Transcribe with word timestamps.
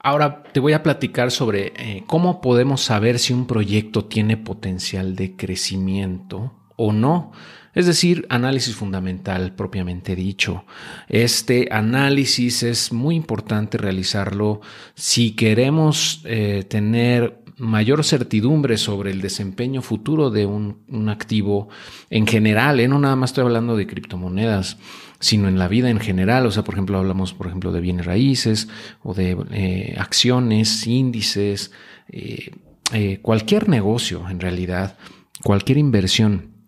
Ahora 0.00 0.44
te 0.44 0.60
voy 0.60 0.74
a 0.74 0.82
platicar 0.84 1.32
sobre 1.32 1.72
eh, 1.76 2.04
cómo 2.06 2.40
podemos 2.40 2.82
saber 2.82 3.18
si 3.18 3.32
un 3.32 3.46
proyecto 3.48 4.04
tiene 4.04 4.36
potencial 4.36 5.16
de 5.16 5.34
crecimiento 5.34 6.52
o 6.76 6.92
no. 6.92 7.32
Es 7.74 7.86
decir, 7.86 8.24
análisis 8.28 8.76
fundamental 8.76 9.54
propiamente 9.54 10.14
dicho. 10.14 10.64
Este 11.08 11.68
análisis 11.72 12.62
es 12.62 12.92
muy 12.92 13.16
importante 13.16 13.76
realizarlo 13.76 14.60
si 14.94 15.34
queremos 15.34 16.22
eh, 16.24 16.64
tener 16.68 17.42
mayor 17.58 18.04
certidumbre 18.04 18.76
sobre 18.78 19.10
el 19.10 19.20
desempeño 19.20 19.82
futuro 19.82 20.30
de 20.30 20.46
un, 20.46 21.08
activo 21.08 21.68
en 22.10 22.26
general, 22.26 22.80
¿eh? 22.80 22.88
no 22.88 22.98
nada 22.98 23.16
más 23.16 23.30
estoy 23.30 23.44
hablando 23.44 23.76
de 23.76 23.86
criptomonedas, 23.86 24.78
sino 25.20 25.48
en 25.48 25.58
la 25.58 25.68
vida 25.68 25.90
en 25.90 26.00
general. 26.00 26.46
O 26.46 26.50
sea, 26.50 26.64
por 26.64 26.74
ejemplo, 26.74 26.98
hablamos, 26.98 27.34
por 27.34 27.46
ejemplo, 27.48 27.72
de 27.72 27.80
bienes 27.80 28.06
raíces 28.06 28.68
o 29.02 29.14
de 29.14 29.36
eh, 29.50 29.96
acciones, 29.98 30.86
índices, 30.86 31.72
eh, 32.10 33.18
cualquier 33.20 33.68
negocio 33.68 34.28
en 34.30 34.40
realidad, 34.40 34.96
cualquier 35.42 35.78
inversión 35.78 36.58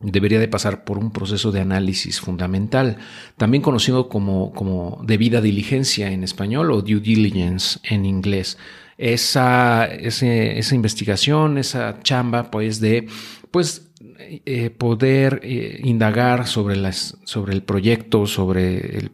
debería 0.00 0.38
de 0.38 0.48
pasar 0.48 0.84
por 0.84 0.98
un 0.98 1.10
proceso 1.10 1.50
de 1.50 1.60
análisis 1.60 2.20
fundamental, 2.20 2.98
también 3.36 3.62
conocido 3.62 4.08
como, 4.08 4.52
como 4.52 5.00
debida 5.04 5.40
diligencia 5.40 6.10
en 6.10 6.22
español 6.22 6.70
o 6.70 6.82
due 6.82 7.00
diligence 7.00 7.80
en 7.82 8.06
inglés 8.06 8.58
esa, 8.98 9.86
esa 9.86 10.74
investigación, 10.74 11.56
esa 11.56 12.00
chamba, 12.02 12.50
pues, 12.50 12.80
de, 12.80 13.06
pues, 13.50 13.90
eh, 14.18 14.70
poder 14.70 15.40
eh, 15.42 15.80
indagar 15.84 16.46
sobre, 16.46 16.76
las, 16.76 17.16
sobre 17.24 17.54
el 17.54 17.62
proyecto, 17.62 18.26
sobre 18.26 19.10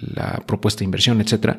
la 0.00 0.42
propuesta 0.46 0.80
de 0.80 0.86
inversión, 0.86 1.20
etcétera, 1.20 1.58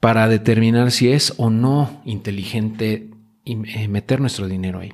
para 0.00 0.28
determinar 0.28 0.90
si 0.90 1.10
es 1.10 1.34
o 1.36 1.50
no 1.50 2.02
inteligente 2.04 3.10
eh, 3.44 3.88
meter 3.88 4.20
nuestro 4.20 4.46
dinero 4.46 4.80
ahí. 4.80 4.92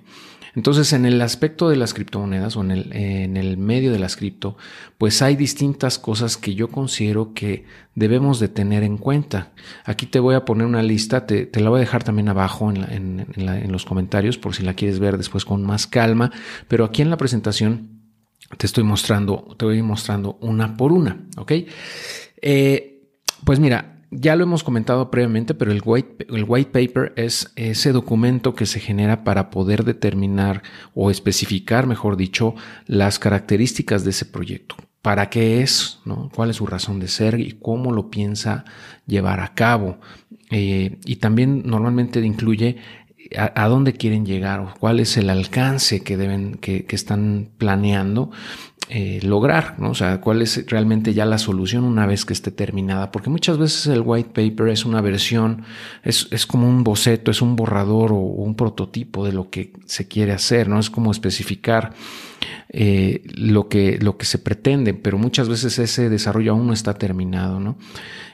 Entonces, 0.55 0.93
en 0.93 1.05
el 1.05 1.21
aspecto 1.21 1.69
de 1.69 1.77
las 1.77 1.95
criptomonedas 1.95 2.57
o 2.57 2.63
en 2.63 2.71
el, 2.71 2.93
en 2.93 3.37
el 3.37 3.57
medio 3.57 3.93
de 3.93 3.99
las 3.99 4.17
cripto, 4.17 4.57
pues 4.99 5.21
hay 5.23 5.37
distintas 5.37 5.99
cosas 5.99 6.37
que 6.37 6.55
yo 6.55 6.69
considero 6.69 7.35
que 7.35 7.65
debemos 7.95 8.39
de 8.39 8.49
tener 8.49 8.83
en 8.83 8.97
cuenta. 8.97 9.53
Aquí 9.85 10.07
te 10.07 10.21
voy 10.21 10.35
a 10.35 10.45
poner 10.45 10.67
una 10.67 10.83
lista, 10.83 11.27
te, 11.27 11.51
la 11.61 11.71
voy 11.71 11.79
a 11.79 11.81
dejar 11.81 12.05
también 12.05 12.29
abajo 12.29 12.71
en, 12.71 13.27
en, 13.37 13.73
los 13.73 13.85
comentarios 13.85 14.39
por 14.39 14.55
si 14.55 14.63
la 14.63 14.75
quieres 14.75 15.01
ver 15.01 15.19
después 15.19 15.45
con 15.45 15.65
más 15.65 15.87
calma, 15.87 16.31
pero 16.69 16.85
aquí 16.85 17.03
en 17.03 17.11
la 17.11 17.17
presentación 17.17 18.01
te 18.57 18.67
estoy 18.67 18.85
mostrando, 18.85 19.57
te 19.59 19.65
voy 19.65 19.83
mostrando 19.83 20.39
una 20.41 20.77
por 20.77 20.93
una, 20.93 21.19
¿ok? 21.37 21.53
Eh, 22.41 23.03
pues 23.45 23.59
mira, 23.59 23.94
ya 24.17 24.37
lo 24.37 24.45
hemos 24.45 24.65
comentado 24.65 25.11
previamente, 25.11 25.55
pero 25.55 25.73
el 25.73 25.83
white, 25.85 26.27
el 26.29 26.45
white 26.47 26.71
paper 26.71 27.13
es 27.17 27.53
ese 27.57 27.93
documento 27.93 28.55
que 28.55 28.67
se 28.67 28.81
genera 28.81 29.25
para 29.25 29.51
poder 29.51 29.85
determinar 29.85 30.63
o 30.95 31.11
especificar, 31.11 31.87
mejor 31.87 32.17
dicho, 32.17 32.55
las 32.87 33.19
características 33.19 34.05
de 34.05 34.11
ese 34.11 34.27
proyecto. 34.27 34.77
¿Para 35.03 35.29
qué 35.29 35.63
es? 35.63 36.01
¿no? 36.05 36.31
¿Cuál 36.35 36.51
es 36.51 36.57
su 36.57 36.67
razón 36.67 36.99
de 36.99 37.09
ser 37.09 37.39
y 37.39 37.59
cómo 37.61 37.93
lo 37.93 38.11
piensa 38.11 38.65
llevar 39.07 39.41
a 39.41 39.55
cabo? 39.55 39.99
Eh, 40.51 40.99
y 41.05 41.17
también 41.17 41.63
normalmente 41.67 42.21
incluye 42.21 42.79
a, 43.37 43.69
dónde 43.69 43.95
quieren 43.95 44.27
llegar 44.27 44.61
o 44.61 44.75
cuál 44.79 45.01
es 45.01 45.17
el 45.17 45.31
alcance 45.31 46.03
que 46.03 46.17
deben, 46.17 46.55
que, 46.57 46.85
que 46.85 46.97
están 46.97 47.51
planeando 47.59 48.31
eh, 48.91 49.21
lograr, 49.23 49.77
¿no? 49.79 49.91
O 49.91 49.95
sea, 49.95 50.21
cuál 50.21 50.43
es 50.43 50.67
realmente 50.67 51.15
ya 51.15 51.25
la 51.25 51.39
solución 51.39 51.85
una 51.85 52.05
vez 52.05 52.27
que 52.27 52.35
esté 52.35 52.51
terminada, 52.51 53.11
porque 53.13 53.31
muchas 53.31 53.57
veces 53.57 53.87
el 53.87 54.03
white 54.05 54.29
paper 54.35 54.69
es 54.69 54.85
una 54.85 55.01
versión, 55.01 55.63
es, 56.03 56.29
es 56.31 56.47
como 56.47 56.69
un 56.69 56.85
boceto, 56.85 57.31
es 57.31 57.41
un 57.41 57.57
borrador 57.57 58.13
o 58.13 58.19
un 58.19 58.55
prototipo 58.57 59.25
de 59.25 59.33
lo 59.33 59.49
que 59.49 59.73
se 59.87 60.07
quiere 60.07 60.33
hacer, 60.33 60.69
¿no? 60.69 60.79
Es 60.79 60.91
como 60.91 61.13
especificar 61.13 61.95
eh, 62.69 63.23
lo, 63.35 63.69
que, 63.69 63.99
lo 64.03 64.19
que 64.19 64.27
se 64.27 64.39
pretende, 64.39 64.93
pero 64.93 65.17
muchas 65.17 65.49
veces 65.49 65.79
ese 65.79 66.11
desarrollo 66.11 66.53
aún 66.53 66.67
no 66.67 66.75
está 66.75 66.95
terminado, 66.95 67.61
¿no? 67.61 67.79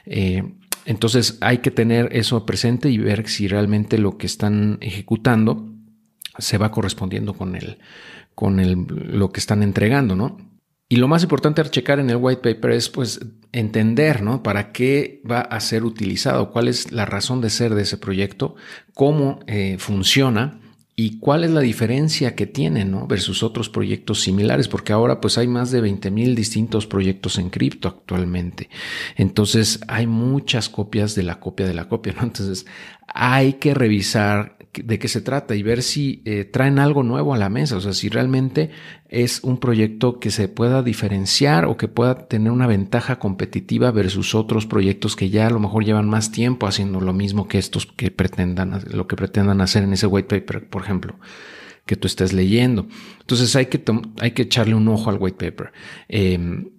Eh, 0.05 0.43
entonces 0.85 1.37
hay 1.39 1.59
que 1.59 1.71
tener 1.71 2.09
eso 2.11 2.45
presente 2.45 2.89
y 2.89 2.97
ver 2.97 3.27
si 3.29 3.47
realmente 3.47 3.97
lo 3.97 4.17
que 4.17 4.25
están 4.25 4.79
ejecutando 4.81 5.69
se 6.37 6.57
va 6.57 6.71
correspondiendo 6.71 7.33
con 7.33 7.55
el, 7.55 7.77
con 8.35 8.87
lo 8.87 9.31
que 9.31 9.39
están 9.39 9.63
entregando, 9.63 10.15
¿no? 10.15 10.37
Y 10.91 10.97
lo 10.97 11.07
más 11.07 11.23
importante 11.23 11.61
a 11.61 11.69
checar 11.69 11.99
en 11.99 12.09
el 12.09 12.17
white 12.17 12.41
paper 12.41 12.71
es 12.71 12.89
pues 12.89 13.21
entender, 13.53 14.21
¿no? 14.21 14.43
Para 14.43 14.73
qué 14.73 15.21
va 15.29 15.39
a 15.39 15.59
ser 15.61 15.85
utilizado, 15.85 16.51
cuál 16.51 16.67
es 16.67 16.91
la 16.91 17.05
razón 17.05 17.39
de 17.39 17.49
ser 17.49 17.75
de 17.75 17.83
ese 17.83 17.97
proyecto, 17.97 18.55
cómo 18.93 19.39
eh, 19.47 19.77
funciona 19.79 20.59
y 20.97 21.17
cuál 21.19 21.45
es 21.45 21.51
la 21.51 21.61
diferencia 21.61 22.35
que 22.35 22.45
tiene, 22.45 22.83
¿no? 22.83 23.07
Versus 23.07 23.41
otros 23.41 23.69
proyectos 23.69 24.21
similares, 24.21 24.67
porque 24.67 24.91
ahora 24.91 25.21
pues 25.21 25.37
hay 25.37 25.47
más 25.47 25.71
de 25.71 25.79
20 25.79 26.11
mil 26.11 26.35
distintos 26.35 26.87
proyectos 26.87 27.37
en 27.37 27.49
cripto 27.49 27.87
actualmente. 27.87 28.69
Entonces 29.15 29.79
hay 29.87 30.07
muchas 30.07 30.67
copias 30.67 31.15
de 31.15 31.23
la 31.23 31.39
copia 31.39 31.65
de 31.65 31.73
la 31.73 31.87
copia, 31.87 32.13
¿no? 32.13 32.23
Entonces 32.23 32.65
hay 33.07 33.53
que 33.53 33.73
revisar 33.73 34.57
de 34.73 34.99
qué 34.99 35.07
se 35.07 35.21
trata 35.21 35.55
y 35.55 35.63
ver 35.63 35.83
si 35.83 36.21
eh, 36.25 36.45
traen 36.45 36.79
algo 36.79 37.03
nuevo 37.03 37.33
a 37.33 37.37
la 37.37 37.49
mesa, 37.49 37.75
o 37.77 37.81
sea, 37.81 37.93
si 37.93 38.09
realmente 38.09 38.69
es 39.09 39.43
un 39.43 39.59
proyecto 39.59 40.19
que 40.19 40.31
se 40.31 40.47
pueda 40.47 40.83
diferenciar 40.83 41.65
o 41.65 41.77
que 41.77 41.87
pueda 41.87 42.27
tener 42.27 42.51
una 42.51 42.67
ventaja 42.67 43.19
competitiva 43.19 43.91
versus 43.91 44.33
otros 44.35 44.65
proyectos 44.65 45.15
que 45.15 45.29
ya 45.29 45.47
a 45.47 45.49
lo 45.51 45.59
mejor 45.59 45.83
llevan 45.83 46.09
más 46.09 46.31
tiempo 46.31 46.67
haciendo 46.67 47.01
lo 47.01 47.13
mismo 47.13 47.47
que 47.47 47.57
estos 47.57 47.85
que 47.85 48.11
pretendan, 48.11 48.81
lo 48.91 49.07
que 49.07 49.15
pretendan 49.15 49.61
hacer 49.61 49.83
en 49.83 49.93
ese 49.93 50.07
white 50.07 50.27
paper, 50.27 50.69
por 50.69 50.83
ejemplo 50.83 51.15
que 51.85 51.95
tú 51.95 52.07
estés 52.07 52.31
leyendo. 52.31 52.87
Entonces 53.19 53.55
hay 53.55 53.65
que, 53.65 53.83
hay 54.19 54.31
que 54.31 54.43
echarle 54.43 54.75
un 54.75 54.87
ojo 54.87 55.09
al 55.09 55.17
white 55.19 55.37
paper. 55.37 55.71
Em, 56.07 56.69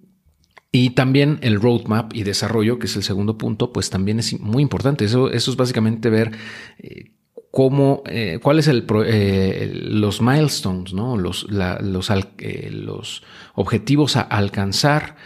y 0.71 0.91
también 0.91 1.37
el 1.41 1.61
roadmap 1.61 2.15
y 2.15 2.23
desarrollo, 2.23 2.79
que 2.79 2.87
es 2.87 2.95
el 2.95 3.03
segundo 3.03 3.37
punto, 3.37 3.71
pues 3.71 3.91
también 3.91 4.17
es 4.17 4.39
muy 4.39 4.63
importante. 4.63 5.05
Eso, 5.05 5.29
eso 5.29 5.51
es 5.51 5.57
básicamente 5.57 6.09
ver 6.09 6.31
eh, 6.79 7.11
cómo, 7.53 8.01
eh, 8.07 8.39
cuáles 8.41 8.67
el, 8.67 8.83
eh, 9.05 9.71
los 9.75 10.23
milestones, 10.23 10.91
¿no? 10.91 11.17
los, 11.17 11.45
los, 11.51 12.11
eh, 12.39 12.71
los 12.73 13.21
objetivos 13.53 14.15
a 14.15 14.21
alcanzar 14.21 15.17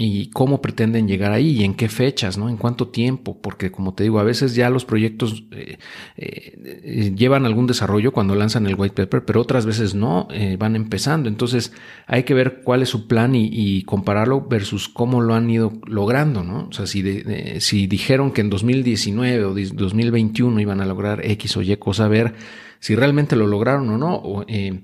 y 0.00 0.30
cómo 0.30 0.62
pretenden 0.62 1.08
llegar 1.08 1.32
ahí 1.32 1.56
y 1.56 1.64
en 1.64 1.74
qué 1.74 1.88
fechas, 1.88 2.38
¿no? 2.38 2.48
En 2.48 2.56
cuánto 2.56 2.86
tiempo, 2.86 3.42
porque 3.42 3.72
como 3.72 3.94
te 3.94 4.04
digo, 4.04 4.20
a 4.20 4.22
veces 4.22 4.54
ya 4.54 4.70
los 4.70 4.84
proyectos 4.84 5.42
eh, 5.50 5.78
eh, 6.16 7.12
llevan 7.16 7.44
algún 7.44 7.66
desarrollo 7.66 8.12
cuando 8.12 8.36
lanzan 8.36 8.68
el 8.68 8.76
white 8.76 8.94
paper, 8.94 9.24
pero 9.24 9.40
otras 9.40 9.66
veces 9.66 9.96
no, 9.96 10.28
eh, 10.30 10.56
van 10.56 10.76
empezando. 10.76 11.28
Entonces 11.28 11.72
hay 12.06 12.22
que 12.22 12.32
ver 12.32 12.60
cuál 12.62 12.82
es 12.82 12.90
su 12.90 13.08
plan 13.08 13.34
y, 13.34 13.82
compararlo 13.82 14.46
versus 14.46 14.88
cómo 14.88 15.20
lo 15.20 15.34
han 15.34 15.50
ido 15.50 15.72
logrando, 15.86 16.44
¿no? 16.44 16.68
O 16.68 16.72
sea, 16.72 16.86
si, 16.86 17.22
si 17.58 17.86
dijeron 17.86 18.30
que 18.32 18.40
en 18.40 18.50
2019 18.50 19.44
o 19.44 19.54
2021 19.54 20.60
iban 20.60 20.80
a 20.80 20.86
lograr 20.86 21.24
X 21.24 21.56
o 21.56 21.62
Y 21.62 21.76
cosa, 21.76 22.06
ver 22.06 22.34
si 22.78 22.94
realmente 22.94 23.34
lo 23.34 23.46
lograron 23.46 23.88
o 23.90 23.98
no, 23.98 24.44
y, 24.46 24.80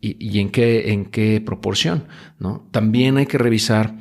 y, 0.00 0.40
en 0.40 0.50
qué, 0.50 0.92
en 0.92 1.06
qué 1.06 1.42
proporción, 1.44 2.04
¿no? 2.38 2.66
También 2.70 3.18
hay 3.18 3.26
que 3.26 3.38
revisar 3.38 3.96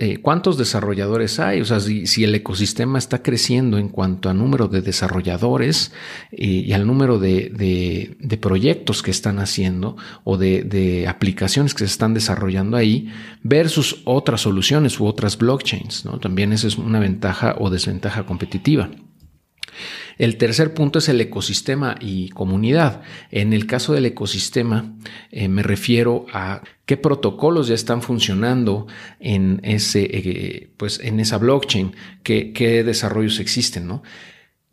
eh, 0.00 0.18
cuántos 0.18 0.58
desarrolladores 0.58 1.38
hay, 1.38 1.60
o 1.60 1.64
sea, 1.64 1.78
si, 1.78 2.24
el 2.24 2.34
ecosistema 2.34 2.98
está 2.98 3.22
creciendo 3.22 3.78
en 3.78 3.88
cuanto 3.88 4.28
a 4.28 4.34
número 4.34 4.66
de 4.66 4.82
desarrolladores 4.82 5.92
eh, 6.32 6.46
y 6.46 6.72
al 6.72 6.86
número 6.86 7.20
de, 7.20 8.16
proyectos 8.40 9.02
que 9.02 9.12
están 9.12 9.38
haciendo 9.38 9.96
o 10.24 10.36
de, 10.36 11.06
aplicaciones 11.08 11.74
que 11.74 11.80
se 11.80 11.92
están 11.92 12.12
desarrollando 12.12 12.76
ahí 12.76 13.08
versus 13.42 14.02
otras 14.04 14.40
soluciones 14.40 14.98
u 14.98 15.06
otras 15.06 15.38
blockchains, 15.38 16.04
¿no? 16.04 16.18
También 16.18 16.52
esa 16.52 16.66
es 16.66 16.76
una 16.76 16.98
ventaja 16.98 17.54
o 17.58 17.70
desventaja 17.70 18.26
competitiva. 18.26 18.90
El 20.18 20.36
tercer 20.36 20.74
punto 20.74 20.98
es 20.98 21.08
el 21.08 21.20
ecosistema 21.20 21.96
y 22.00 22.28
comunidad. 22.30 23.02
En 23.30 23.52
el 23.52 23.66
caso 23.66 23.94
del 23.94 24.06
ecosistema, 24.06 24.94
eh, 25.30 25.48
me 25.48 25.62
refiero 25.62 26.26
a 26.32 26.62
qué 26.86 26.96
protocolos 26.96 27.68
ya 27.68 27.74
están 27.74 28.02
funcionando 28.02 28.86
en, 29.20 29.60
ese, 29.62 30.08
eh, 30.10 30.70
pues 30.76 31.00
en 31.00 31.20
esa 31.20 31.38
blockchain, 31.38 31.94
qué, 32.22 32.52
qué 32.52 32.84
desarrollos 32.84 33.40
existen, 33.40 33.86
¿no? 33.86 34.02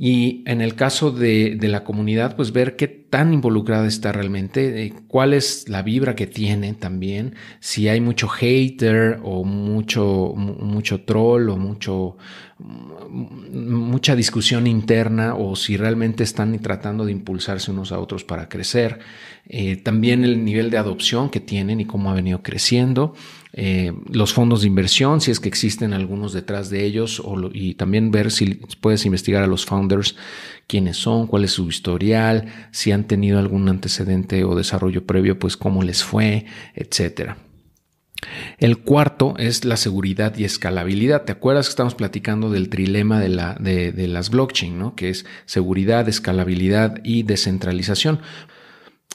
Y 0.04 0.42
en 0.48 0.62
el 0.62 0.74
caso 0.74 1.12
de, 1.12 1.56
la 1.62 1.84
comunidad, 1.84 2.36
pues 2.36 2.52
ver 2.52 2.76
qué 2.76 2.88
tan 2.88 3.36
involucrada 3.36 3.86
está 3.86 4.12
realmente, 4.12 4.84
eh, 4.84 4.94
cuál 5.08 5.32
es 5.32 5.70
la 5.70 5.84
vibra 5.84 6.16
que 6.16 6.26
tiene 6.26 6.74
también, 6.74 7.36
si 7.60 7.88
hay 7.88 8.02
mucho 8.02 8.28
hater 8.28 9.20
o 9.22 9.44
mucho, 9.44 10.34
mucho 10.36 11.02
troll 11.02 11.50
o 11.50 11.58
mucho, 11.58 12.18
mucha 12.58 14.16
discusión 14.16 14.66
interna 14.66 15.36
o 15.36 15.56
si 15.56 15.78
realmente 15.78 16.24
están 16.24 16.58
tratando 16.58 17.06
de 17.06 17.12
impulsarse 17.12 17.70
unos 17.70 17.92
a 17.92 18.00
otros 18.00 18.24
para 18.24 18.50
crecer. 18.50 18.98
Eh, 19.46 19.76
también 19.76 20.24
el 20.24 20.44
nivel 20.44 20.72
de 20.72 20.80
adopción 20.80 21.30
que 21.30 21.42
tienen 21.42 21.80
y 21.80 21.86
cómo 21.86 22.10
ha 22.10 22.16
venido 22.16 22.42
creciendo. 22.42 23.14
Eh, 23.54 23.92
los 24.10 24.34
fondos 24.34 24.62
de 24.62 24.68
inversión, 24.68 25.20
si 25.20 25.32
es 25.32 25.40
que 25.40 25.50
existen 25.50 25.94
algunos 25.94 26.32
detrás 26.34 26.70
de 26.70 26.86
ellos, 26.86 27.22
y 27.54 27.74
también 27.76 28.12
ver 28.12 28.32
si 28.32 28.56
puedes 28.80 29.06
investigar 29.06 29.44
a 29.44 29.48
los 29.48 29.66
founders, 29.66 30.16
quiénes 30.68 30.98
son, 30.98 31.28
cuál 31.28 31.44
es 31.44 31.52
su 31.52 31.68
historial, 31.68 32.46
si 32.72 32.92
han 32.92 33.06
tenido 33.08 33.40
algún 33.40 33.68
antecedente 33.68 34.44
o 34.46 34.56
desarrollo 34.56 35.06
previo, 35.06 35.38
pues 35.38 35.58
cómo 35.58 35.84
les 35.84 36.04
fue, 36.04 36.46
etcétera. 36.76 37.38
El 38.58 38.78
cuarto 38.78 39.34
es 39.38 39.66
la 39.66 39.78
seguridad 39.78 40.38
y 40.38 40.44
escalabilidad. 40.44 41.24
¿Te 41.24 41.32
acuerdas 41.32 41.68
que 41.68 41.72
estamos 41.72 41.96
platicando 41.96 42.52
del 42.52 42.70
trilema 42.70 43.20
de, 43.20 43.92
de, 43.92 44.08
las 44.08 44.30
blockchain, 44.30 44.78
¿no? 44.78 44.96
que 44.96 45.10
es 45.10 45.26
seguridad, 45.46 46.08
escalabilidad 46.08 47.00
y 47.04 47.24
descentralización? 47.24 48.22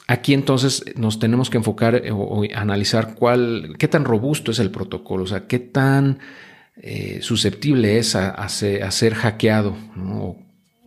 Aquí 0.07 0.33
entonces 0.33 0.85
nos 0.95 1.19
tenemos 1.19 1.49
que 1.49 1.57
enfocar 1.57 1.95
eh, 1.95 2.11
o, 2.11 2.43
analizar 2.55 3.15
cuál, 3.15 3.75
qué 3.77 3.87
tan 3.87 4.05
robusto 4.05 4.51
es 4.51 4.59
el 4.59 4.71
protocolo, 4.71 5.23
o 5.23 5.27
sea, 5.27 5.47
qué 5.47 5.59
tan 5.59 6.19
eh, 6.77 7.19
susceptible 7.21 7.97
es 7.97 8.15
a, 8.15 8.47
ser, 8.49 9.13
hackeado, 9.15 9.75
¿no? 9.95 10.37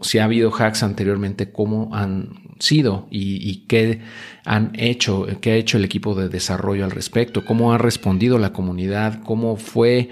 si 0.01 0.19
ha 0.19 0.25
habido 0.25 0.51
hacks 0.51 0.83
anteriormente, 0.83 1.53
cómo 1.53 1.95
han 1.95 2.57
sido 2.59 3.09
y, 3.11 3.67
qué 3.67 4.01
han 4.45 4.73
hecho, 4.75 5.27
qué 5.41 5.53
ha 5.53 5.57
hecho 5.57 5.77
el 5.77 5.85
equipo 5.85 6.15
de 6.15 6.29
desarrollo 6.29 6.85
al 6.85 6.91
respecto, 6.91 7.45
cómo 7.45 7.73
ha 7.73 7.79
respondido 7.79 8.39
la 8.39 8.53
comunidad, 8.53 9.23
cómo 9.23 9.57
fue 9.57 10.11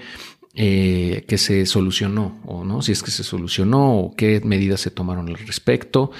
eh, 0.61 1.23
que 1.25 1.37
se 1.37 1.65
solucionó 1.65 2.37
o 2.45 2.65
no, 2.65 2.81
si 2.81 2.91
es 2.91 3.01
que 3.01 3.11
se 3.11 3.23
solucionó 3.23 3.97
o 3.97 4.13
qué 4.13 4.41
medidas 4.43 4.81
se 4.81 4.91
tomaron 4.91 5.29
al 5.29 5.35
respecto, 5.35 6.11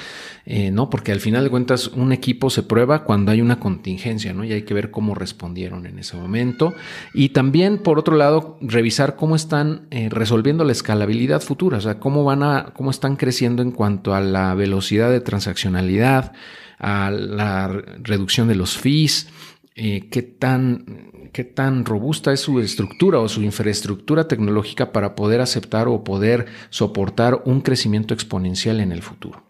eh, 0.46 0.72
no, 0.72 0.90
porque 0.90 1.12
al 1.12 1.20
final 1.20 1.44
de 1.44 1.50
cuentas 1.50 1.90
un 1.90 2.14
equipo 2.14 2.50
se 2.50 2.64
prueba 2.64 3.04
cuando 3.04 3.34
hay 3.34 3.42
una 3.42 3.60
contingencia, 3.60 4.32
¿no? 4.32 4.46
Y 4.46 4.54
hay 4.54 4.62
que 4.62 4.74
ver 4.74 4.92
cómo 4.92 5.14
respondieron 5.14 5.86
en 5.86 6.00
ese 6.00 6.16
momento 6.16 6.74
y 7.14 7.30
también 7.30 7.80
por 7.80 8.00
otro 8.00 8.16
lado 8.16 8.58
revisar 8.62 9.18
cómo 9.18 9.36
están 9.36 9.88
eh, 9.92 10.08
resolviendo 10.10 10.64
la 10.64 10.72
escalabilidad 10.72 11.42
futura, 11.42 11.80
o 11.80 11.82
sea, 11.82 12.00
cómo 12.00 12.24
van 12.24 12.42
a, 12.42 12.72
cómo 12.74 12.92
están 12.92 13.18
creciendo 13.18 13.62
en 13.62 13.72
cuanto 13.72 14.16
a 14.16 14.22
la 14.22 14.56
velocidad 14.56 15.12
de 15.12 15.20
transaccionalidad, 15.20 16.32
a 16.78 17.12
la 17.12 17.68
reducción 17.68 18.48
de 18.48 18.56
los 18.56 18.78
fees, 18.78 19.28
qué 20.10 20.22
tan 20.22 21.30
qué 21.32 21.44
tan 21.44 21.86
robusta 21.86 22.34
es 22.34 22.40
su 22.40 22.60
estructura 22.60 23.20
o 23.20 23.30
su 23.30 23.42
infraestructura 23.42 24.28
tecnológica 24.28 24.92
para 24.92 25.16
poder 25.16 25.42
aceptar 25.42 25.88
o 25.88 26.04
poder 26.04 26.48
soportar 26.70 27.42
un 27.46 27.62
crecimiento 27.62 28.14
exponencial 28.14 28.80
en 28.80 28.92
el 28.92 29.02
futuro. 29.02 29.44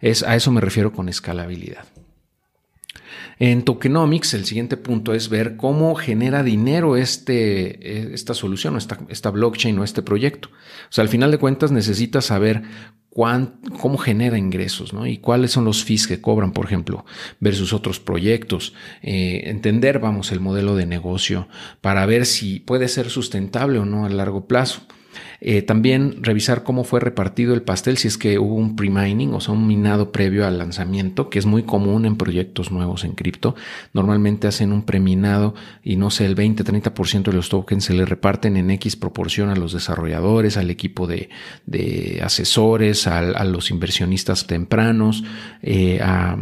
Es, 0.00 0.22
a 0.22 0.36
eso 0.36 0.50
me 0.50 0.60
refiero 0.60 0.92
con 0.92 1.08
escalabilidad. 1.08 1.84
En 3.38 3.62
tokenomics, 3.62 4.34
el 4.34 4.44
siguiente 4.44 4.76
punto 4.76 5.14
es 5.14 5.28
ver 5.28 5.56
cómo 5.56 5.94
genera 5.94 6.42
dinero 6.42 6.96
este, 6.96 8.14
esta 8.14 8.34
solución, 8.34 8.76
esta, 8.76 8.98
esta 9.08 9.30
blockchain 9.30 9.78
o 9.78 9.84
este 9.84 10.02
proyecto. 10.02 10.48
O 10.48 10.90
sea, 10.90 11.02
al 11.02 11.08
final 11.08 11.30
de 11.30 11.38
cuentas 11.38 11.72
necesitas 11.72 12.26
saber 12.26 12.62
cómo 13.14 13.98
genera 13.98 14.38
ingresos 14.38 14.92
¿no? 14.92 15.06
y 15.06 15.18
cuáles 15.18 15.50
son 15.50 15.64
los 15.64 15.84
fees 15.84 16.06
que 16.06 16.20
cobran, 16.20 16.52
por 16.52 16.64
ejemplo, 16.64 17.04
versus 17.40 17.72
otros 17.72 18.00
proyectos. 18.00 18.74
Eh, 19.02 19.42
entender, 19.46 19.98
vamos, 19.98 20.32
el 20.32 20.40
modelo 20.40 20.76
de 20.76 20.86
negocio 20.86 21.48
para 21.80 22.06
ver 22.06 22.26
si 22.26 22.60
puede 22.60 22.88
ser 22.88 23.10
sustentable 23.10 23.78
o 23.78 23.84
no 23.84 24.06
a 24.06 24.08
largo 24.08 24.46
plazo. 24.46 24.82
Eh, 25.40 25.62
también 25.62 26.22
revisar 26.22 26.62
cómo 26.62 26.84
fue 26.84 27.00
repartido 27.00 27.54
el 27.54 27.62
pastel, 27.62 27.98
si 27.98 28.08
es 28.08 28.18
que 28.18 28.38
hubo 28.38 28.54
un 28.54 28.76
pre-mining, 28.76 29.34
o 29.34 29.40
sea, 29.40 29.54
un 29.54 29.66
minado 29.66 30.12
previo 30.12 30.46
al 30.46 30.58
lanzamiento, 30.58 31.30
que 31.30 31.38
es 31.38 31.46
muy 31.46 31.62
común 31.64 32.06
en 32.06 32.16
proyectos 32.16 32.70
nuevos 32.70 33.04
en 33.04 33.12
cripto. 33.12 33.54
Normalmente 33.92 34.46
hacen 34.46 34.72
un 34.72 34.82
preminado 34.84 35.54
y 35.82 35.96
no 35.96 36.10
sé, 36.10 36.26
el 36.26 36.36
20-30% 36.36 37.24
de 37.24 37.32
los 37.32 37.48
tokens 37.48 37.84
se 37.84 37.94
le 37.94 38.04
reparten 38.04 38.56
en 38.56 38.70
X 38.70 38.96
proporción 38.96 39.50
a 39.50 39.56
los 39.56 39.72
desarrolladores, 39.72 40.56
al 40.56 40.70
equipo 40.70 41.06
de, 41.06 41.28
asesores, 42.22 43.06
a, 43.06 43.44
los 43.44 43.70
inversionistas 43.70 44.46
tempranos, 44.46 45.24
eh, 45.62 46.00
a, 46.00 46.36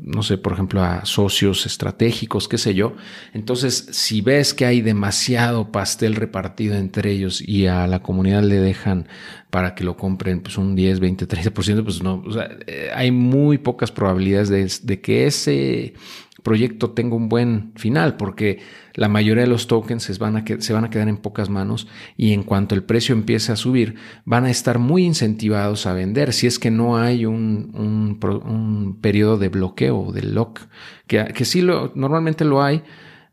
no 0.00 0.22
sé, 0.22 0.38
por 0.38 0.52
ejemplo, 0.52 0.82
a 0.82 1.04
socios 1.04 1.66
estratégicos, 1.66 2.48
qué 2.48 2.58
sé 2.58 2.74
yo. 2.74 2.96
Entonces, 3.32 3.88
si 3.90 4.20
ves 4.20 4.54
que 4.54 4.66
hay 4.66 4.80
demasiado 4.80 5.70
pastel 5.72 6.14
repartido 6.14 6.74
entre 6.74 7.12
ellos 7.12 7.42
y 7.46 7.55
a 7.64 7.86
la 7.86 8.02
comunidad 8.02 8.42
le 8.42 8.56
dejan 8.56 9.08
para 9.50 9.74
que 9.74 9.84
lo 9.84 9.96
compren 9.96 10.40
pues 10.40 10.58
un 10.58 10.76
10, 10.76 11.00
20, 11.00 11.26
30%, 11.26 11.82
pues 11.82 12.02
no, 12.02 12.22
eh, 12.66 12.90
hay 12.94 13.10
muy 13.10 13.56
pocas 13.56 13.90
probabilidades 13.90 14.84
de, 14.84 15.00
que 15.00 15.26
ese 15.26 15.94
proyecto 16.42 16.90
tenga 16.90 17.16
un 17.16 17.30
buen 17.30 17.72
final, 17.74 18.18
porque 18.18 18.58
la 18.92 19.08
mayoría 19.08 19.44
de 19.44 19.48
los 19.48 19.66
tokens 19.66 20.02
se 20.02 20.12
van, 20.18 20.36
a, 20.36 20.44
se 20.58 20.72
van 20.72 20.84
a 20.84 20.90
quedar 20.90 21.08
en 21.08 21.16
pocas 21.16 21.48
manos 21.48 21.88
y 22.16 22.34
en 22.34 22.42
cuanto 22.42 22.74
el 22.74 22.82
precio 22.82 23.14
empiece 23.14 23.50
a 23.50 23.56
subir, 23.56 23.94
van 24.26 24.44
a 24.44 24.50
estar 24.50 24.78
muy 24.78 25.04
incentivados 25.04 25.86
a 25.86 25.94
vender 25.94 26.32
si 26.34 26.46
es 26.46 26.58
que 26.58 26.70
no 26.70 26.98
hay 26.98 27.24
un, 27.24 27.72
un, 27.74 28.98
periodo 29.00 29.38
de 29.38 29.48
bloqueo 29.48 29.98
o 29.98 30.12
de 30.12 30.22
lock, 30.22 30.60
que, 31.06 31.24
que 31.34 31.44
sí 31.44 31.62
lo, 31.62 31.92
normalmente 31.94 32.44
lo 32.44 32.62
hay, 32.62 32.82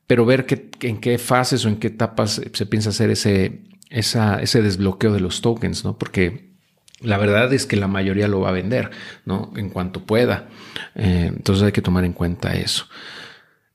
pero 0.07 0.25
ver 0.25 0.45
en 0.81 0.97
qué 0.99 1.17
fases 1.17 1.65
o 1.65 1.69
en 1.69 1.77
qué 1.77 1.87
etapas 1.87 2.41
se 2.51 2.65
piensa 2.65 2.89
hacer 2.89 3.09
ese, 3.09 3.61
ese 3.93 4.61
desbloqueo 4.61 5.13
de 5.13 5.19
los 5.19 5.41
tokens, 5.41 5.85
¿no? 5.85 5.97
Porque 5.97 6.53
la 6.99 7.17
verdad 7.17 7.53
es 7.53 7.65
que 7.65 7.75
la 7.75 7.87
mayoría 7.87 8.27
lo 8.27 8.41
va 8.41 8.49
a 8.49 8.53
vender, 8.53 8.91
¿no? 9.25 9.51
En 9.55 9.69
cuanto 9.69 10.05
pueda. 10.05 10.47
Eh, 10.95 11.31
entonces 11.35 11.63
hay 11.63 11.71
que 11.71 11.81
tomar 11.81 12.05
en 12.05 12.13
cuenta 12.13 12.53
eso. 12.53 12.85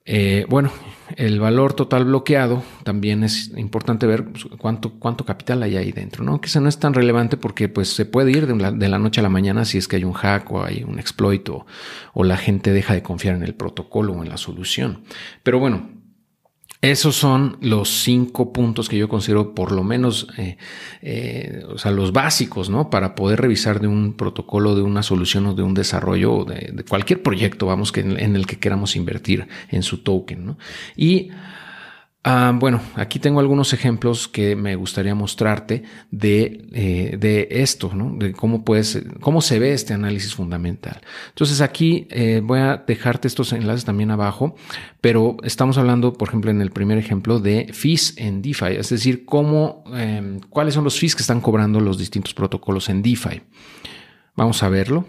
Eh, 0.04 0.46
bueno, 0.48 0.72
el 1.16 1.38
valor 1.38 1.74
total 1.74 2.06
bloqueado 2.06 2.62
también 2.82 3.22
es 3.22 3.52
importante 3.58 4.06
ver 4.06 4.24
pues, 4.24 4.46
cuánto, 4.58 4.98
cuánto 4.98 5.26
capital 5.26 5.62
hay 5.62 5.76
ahí 5.76 5.92
dentro, 5.92 6.24
¿no? 6.24 6.40
Eso 6.42 6.60
no 6.62 6.68
es 6.70 6.78
tan 6.78 6.94
relevante 6.94 7.36
porque 7.36 7.68
pues 7.68 7.90
se 7.90 8.06
puede 8.06 8.30
ir 8.30 8.46
de 8.46 8.88
la, 8.88 8.98
noche 8.98 9.20
a 9.20 9.22
la 9.22 9.28
mañana 9.28 9.66
si 9.66 9.76
es 9.76 9.86
que 9.86 9.96
hay 9.96 10.04
un 10.04 10.14
hack 10.14 10.50
o 10.50 10.64
hay 10.64 10.82
un 10.82 10.98
exploit 10.98 11.46
o, 11.50 11.66
o 12.14 12.24
la 12.24 12.38
gente 12.38 12.72
deja 12.72 12.94
de 12.94 13.02
confiar 13.02 13.36
en 13.36 13.42
el 13.42 13.54
protocolo 13.54 14.14
o 14.14 14.22
en 14.22 14.30
la 14.30 14.38
solución. 14.38 15.02
Pero 15.42 15.58
bueno, 15.58 15.90
esos 16.80 17.16
son 17.16 17.56
los 17.60 17.88
cinco 17.88 18.52
puntos 18.52 18.88
que 18.88 18.96
yo 18.96 19.08
considero 19.08 19.52
por 19.52 19.72
lo 19.72 19.82
menos, 19.82 20.28
eh, 20.38 20.58
eh, 21.02 21.64
o 21.68 21.76
sea, 21.76 21.90
los 21.90 22.12
básicos, 22.12 22.70
¿no? 22.70 22.88
Para 22.88 23.16
poder 23.16 23.40
revisar 23.40 23.80
de 23.80 23.88
un 23.88 24.12
protocolo, 24.12 24.76
de 24.76 24.82
una 24.82 25.02
solución 25.02 25.46
o 25.46 25.54
de 25.54 25.64
un 25.64 25.74
desarrollo 25.74 26.44
de, 26.44 26.70
de 26.72 26.84
cualquier 26.84 27.22
proyecto, 27.22 27.66
vamos, 27.66 27.90
que 27.90 28.00
en, 28.00 28.20
en, 28.20 28.36
el 28.36 28.46
que 28.46 28.60
queramos 28.60 28.94
invertir 28.94 29.48
en 29.70 29.82
su 29.82 29.98
token, 29.98 30.46
¿no? 30.46 30.58
Y 30.96 31.30
Ah, 32.30 32.52
bueno, 32.54 32.82
aquí 32.94 33.18
tengo 33.18 33.40
algunos 33.40 33.72
ejemplos 33.72 34.28
que 34.28 34.54
me 34.54 34.76
gustaría 34.76 35.14
mostrarte 35.14 35.84
de, 36.10 36.68
eh, 36.72 37.16
de 37.18 37.48
esto, 37.50 37.90
¿no? 37.94 38.18
de 38.18 38.34
cómo, 38.34 38.66
puedes, 38.66 39.02
cómo 39.20 39.40
se 39.40 39.58
ve 39.58 39.72
este 39.72 39.94
análisis 39.94 40.34
fundamental. 40.34 41.00
Entonces 41.30 41.62
aquí 41.62 42.06
eh, 42.10 42.42
voy 42.44 42.58
a 42.58 42.84
dejarte 42.86 43.28
estos 43.28 43.54
enlaces 43.54 43.86
también 43.86 44.10
abajo, 44.10 44.56
pero 45.00 45.38
estamos 45.42 45.78
hablando, 45.78 46.12
por 46.12 46.28
ejemplo, 46.28 46.50
en 46.50 46.60
el 46.60 46.70
primer 46.70 46.98
ejemplo 46.98 47.40
de 47.40 47.70
fees 47.72 48.12
en 48.18 48.42
DeFi, 48.42 48.76
es 48.76 48.90
decir, 48.90 49.24
cómo, 49.24 49.82
em, 49.94 50.40
cuáles 50.50 50.74
son 50.74 50.84
los 50.84 51.00
fees 51.00 51.16
que 51.16 51.22
están 51.22 51.40
cobrando 51.40 51.80
los 51.80 51.96
distintos 51.96 52.34
protocolos 52.34 52.90
en 52.90 53.00
DeFi. 53.00 53.40
Vamos 54.36 54.62
a 54.62 54.68
verlo. 54.68 55.06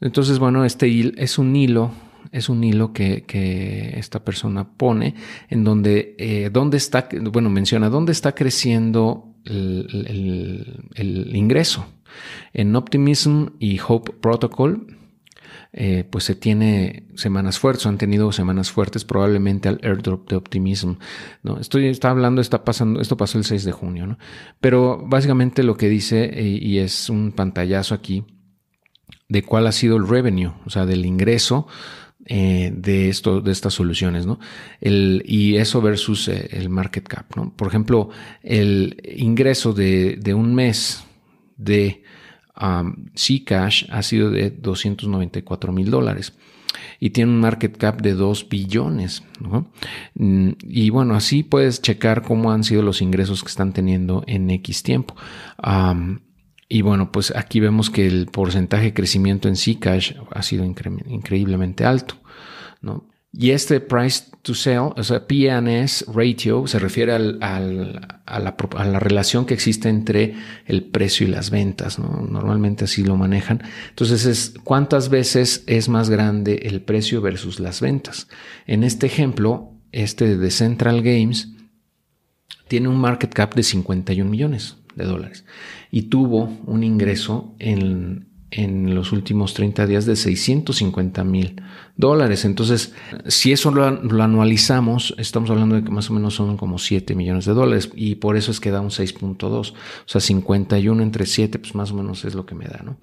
Entonces, 0.00 0.38
bueno, 0.38 0.64
este 0.64 1.14
es 1.20 1.36
un 1.36 1.56
hilo 1.56 1.90
es 2.34 2.48
un 2.48 2.64
hilo 2.64 2.92
que, 2.92 3.94
esta 3.96 4.24
persona 4.24 4.68
pone 4.76 5.14
en 5.48 5.62
donde, 5.62 6.16
eh, 6.18 6.50
está, 6.72 7.08
bueno, 7.30 7.48
menciona 7.48 7.88
dónde 7.88 8.10
está 8.10 8.34
creciendo 8.34 9.36
el, 9.44 11.30
ingreso. 11.32 11.86
En 12.52 12.74
Optimism 12.74 13.46
y 13.60 13.78
Hope 13.86 14.12
Protocol, 14.20 14.98
eh, 15.72 16.04
pues 16.10 16.24
se 16.24 16.34
tiene 16.34 17.06
semanas 17.14 17.60
fuertes, 17.60 17.86
han 17.86 17.98
tenido 17.98 18.32
semanas 18.32 18.72
fuertes, 18.72 19.04
probablemente 19.04 19.68
al 19.68 19.80
airdrop 19.84 20.28
de 20.28 20.36
Optimism. 20.36 20.94
¿no? 21.44 21.58
Estoy 21.60 21.86
está 21.86 22.10
hablando, 22.10 22.40
está 22.40 22.64
pasando, 22.64 23.00
esto 23.00 23.16
pasó 23.16 23.38
el 23.38 23.44
6 23.44 23.64
de 23.64 23.72
junio, 23.72 24.08
¿no? 24.08 24.18
Pero 24.60 25.04
básicamente 25.06 25.62
lo 25.62 25.76
que 25.76 25.88
dice, 25.88 26.24
eh, 26.24 26.58
y 26.60 26.78
es 26.78 27.08
un 27.10 27.30
pantallazo 27.30 27.94
aquí, 27.94 28.24
de 29.28 29.42
cuál 29.42 29.66
ha 29.66 29.72
sido 29.72 29.96
el 29.96 30.06
revenue, 30.06 30.52
o 30.64 30.70
sea, 30.70 30.86
del 30.86 31.06
ingreso 31.06 31.66
eh, 32.26 32.72
de, 32.74 33.10
esto, 33.10 33.42
de 33.42 33.52
estas 33.52 33.74
soluciones, 33.74 34.24
¿no? 34.24 34.38
El, 34.80 35.22
y 35.26 35.56
eso 35.56 35.82
versus 35.82 36.28
eh, 36.28 36.48
el 36.52 36.70
market 36.70 37.06
cap, 37.06 37.26
¿no? 37.36 37.52
Por 37.54 37.68
ejemplo, 37.68 38.08
el 38.42 38.96
ingreso 39.16 39.74
de, 39.74 40.16
de 40.16 40.32
un 40.32 40.54
mes 40.54 41.04
de 41.58 42.02
um, 42.60 43.10
Cash 43.44 43.84
ha 43.90 44.02
sido 44.02 44.30
de 44.30 44.50
294 44.50 45.72
mil 45.72 45.90
dólares. 45.90 46.32
y 46.98 47.10
tiene 47.10 47.30
un 47.30 47.40
market 47.40 47.76
cap 47.76 48.00
de 48.00 48.14
2 48.14 48.48
billones. 48.48 49.22
Mm, 50.14 50.50
y 50.62 50.90
bueno, 50.90 51.14
así 51.14 51.42
puedes 51.42 51.82
checar 51.82 52.22
cómo 52.22 52.52
han 52.52 52.64
sido 52.64 52.82
los 52.82 53.02
ingresos 53.02 53.42
que 53.42 53.48
están 53.48 53.72
teniendo 53.72 54.24
en 54.26 54.50
X 54.50 54.82
tiempo. 54.82 55.14
Y 56.68 56.82
bueno, 56.82 57.12
pues 57.12 57.34
aquí 57.36 57.60
vemos 57.60 57.90
que 57.90 58.06
el 58.06 58.26
porcentaje 58.26 58.86
de 58.86 58.94
crecimiento 58.94 59.48
en 59.48 59.56
Zcash 59.56 60.14
ha 60.30 60.42
sido 60.42 60.64
increíblemente 60.64 61.84
alto. 61.84 62.16
Y 63.36 63.50
este 63.50 63.80
price 63.80 64.26
to 64.42 64.54
sell, 64.54 64.92
o 64.96 65.02
sea, 65.02 65.26
PNS 65.26 66.06
ratio, 66.14 66.66
se 66.68 66.78
refiere 66.78 67.12
al, 67.12 67.38
a, 67.40 68.38
la, 68.38 69.00
relación 69.00 69.44
que 69.44 69.54
existe 69.54 69.88
entre 69.88 70.34
el 70.66 70.84
precio 70.84 71.26
y 71.26 71.30
las 71.30 71.50
ventas. 71.50 71.98
¿no? 71.98 72.26
Normalmente 72.30 72.84
así 72.84 73.02
lo 73.02 73.16
manejan. 73.16 73.62
Entonces 73.88 74.24
es 74.24 74.54
cuántas 74.62 75.08
veces 75.08 75.64
es 75.66 75.88
más 75.88 76.10
grande 76.10 76.60
el 76.64 76.80
precio 76.82 77.20
versus 77.20 77.58
las 77.58 77.80
ventas. 77.80 78.28
En 78.66 78.84
este 78.84 79.06
ejemplo, 79.06 79.72
este 79.90 80.36
de 80.36 80.50
Central 80.52 81.02
Games 81.02 81.48
tiene 82.68 82.88
un 82.88 83.00
market 83.00 83.34
cap 83.34 83.54
de 83.54 83.64
51 83.64 84.30
millones 84.30 84.76
de 84.94 85.04
dólares 85.04 85.44
y 85.94 86.02
tuvo 86.02 86.50
un 86.66 86.82
ingreso 86.82 87.54
en, 87.60 88.26
en 88.50 88.96
los 88.96 89.12
últimos 89.12 89.54
30 89.54 89.86
días 89.86 90.06
de 90.06 90.16
650 90.16 91.22
mil 91.22 91.62
dólares. 91.96 92.44
Entonces, 92.44 92.92
si 93.28 93.52
eso 93.52 93.70
lo, 93.70 93.84
anualizamos, 93.84 95.14
estamos 95.18 95.50
hablando 95.50 95.76
de 95.76 95.84
que 95.84 95.92
más 95.92 96.10
o 96.10 96.14
menos 96.14 96.34
son 96.34 96.56
como 96.56 96.78
7 96.78 97.14
millones 97.14 97.44
de 97.44 97.52
dólares 97.52 97.90
y 97.94 98.16
por 98.16 98.36
eso 98.36 98.50
es 98.50 98.58
que 98.58 98.72
da 98.72 98.80
un 98.80 98.90
6.2. 98.90 99.44
O 99.44 99.74
sea, 100.04 100.20
51 100.20 101.00
entre 101.00 101.26
7, 101.26 101.60
pues 101.60 101.76
más 101.76 101.92
o 101.92 101.94
menos 101.94 102.24
es 102.24 102.34
lo 102.34 102.44
que 102.44 102.56
me 102.56 102.64
da, 102.64 102.82
¿no? 102.84 102.96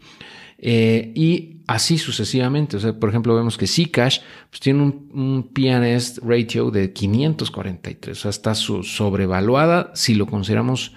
Eh, 0.61 1.11
y 1.15 1.57
así 1.67 1.97
sucesivamente. 1.97 2.77
O 2.77 2.79
sea, 2.79 2.93
por 2.93 3.09
ejemplo, 3.09 3.35
vemos 3.35 3.57
que 3.57 3.67
Zcash 3.67 4.19
pues, 4.49 4.59
tiene 4.59 4.83
un, 4.83 5.09
un 5.13 5.49
PNS 5.51 6.21
ratio 6.23 6.71
de 6.71 6.93
543. 6.93 8.17
O 8.17 8.21
sea, 8.21 8.29
está 8.29 8.55
sobrevaluada 8.55 9.91
si 9.95 10.13
lo 10.13 10.27
consideramos, 10.27 10.93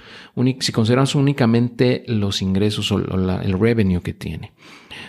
si 0.61 0.73
consideramos 0.73 1.15
únicamente 1.15 2.05
los 2.07 2.43
ingresos 2.43 2.93
o 2.93 2.99
el 2.99 3.59
revenue 3.59 4.03
que 4.03 4.13
tiene. 4.13 4.53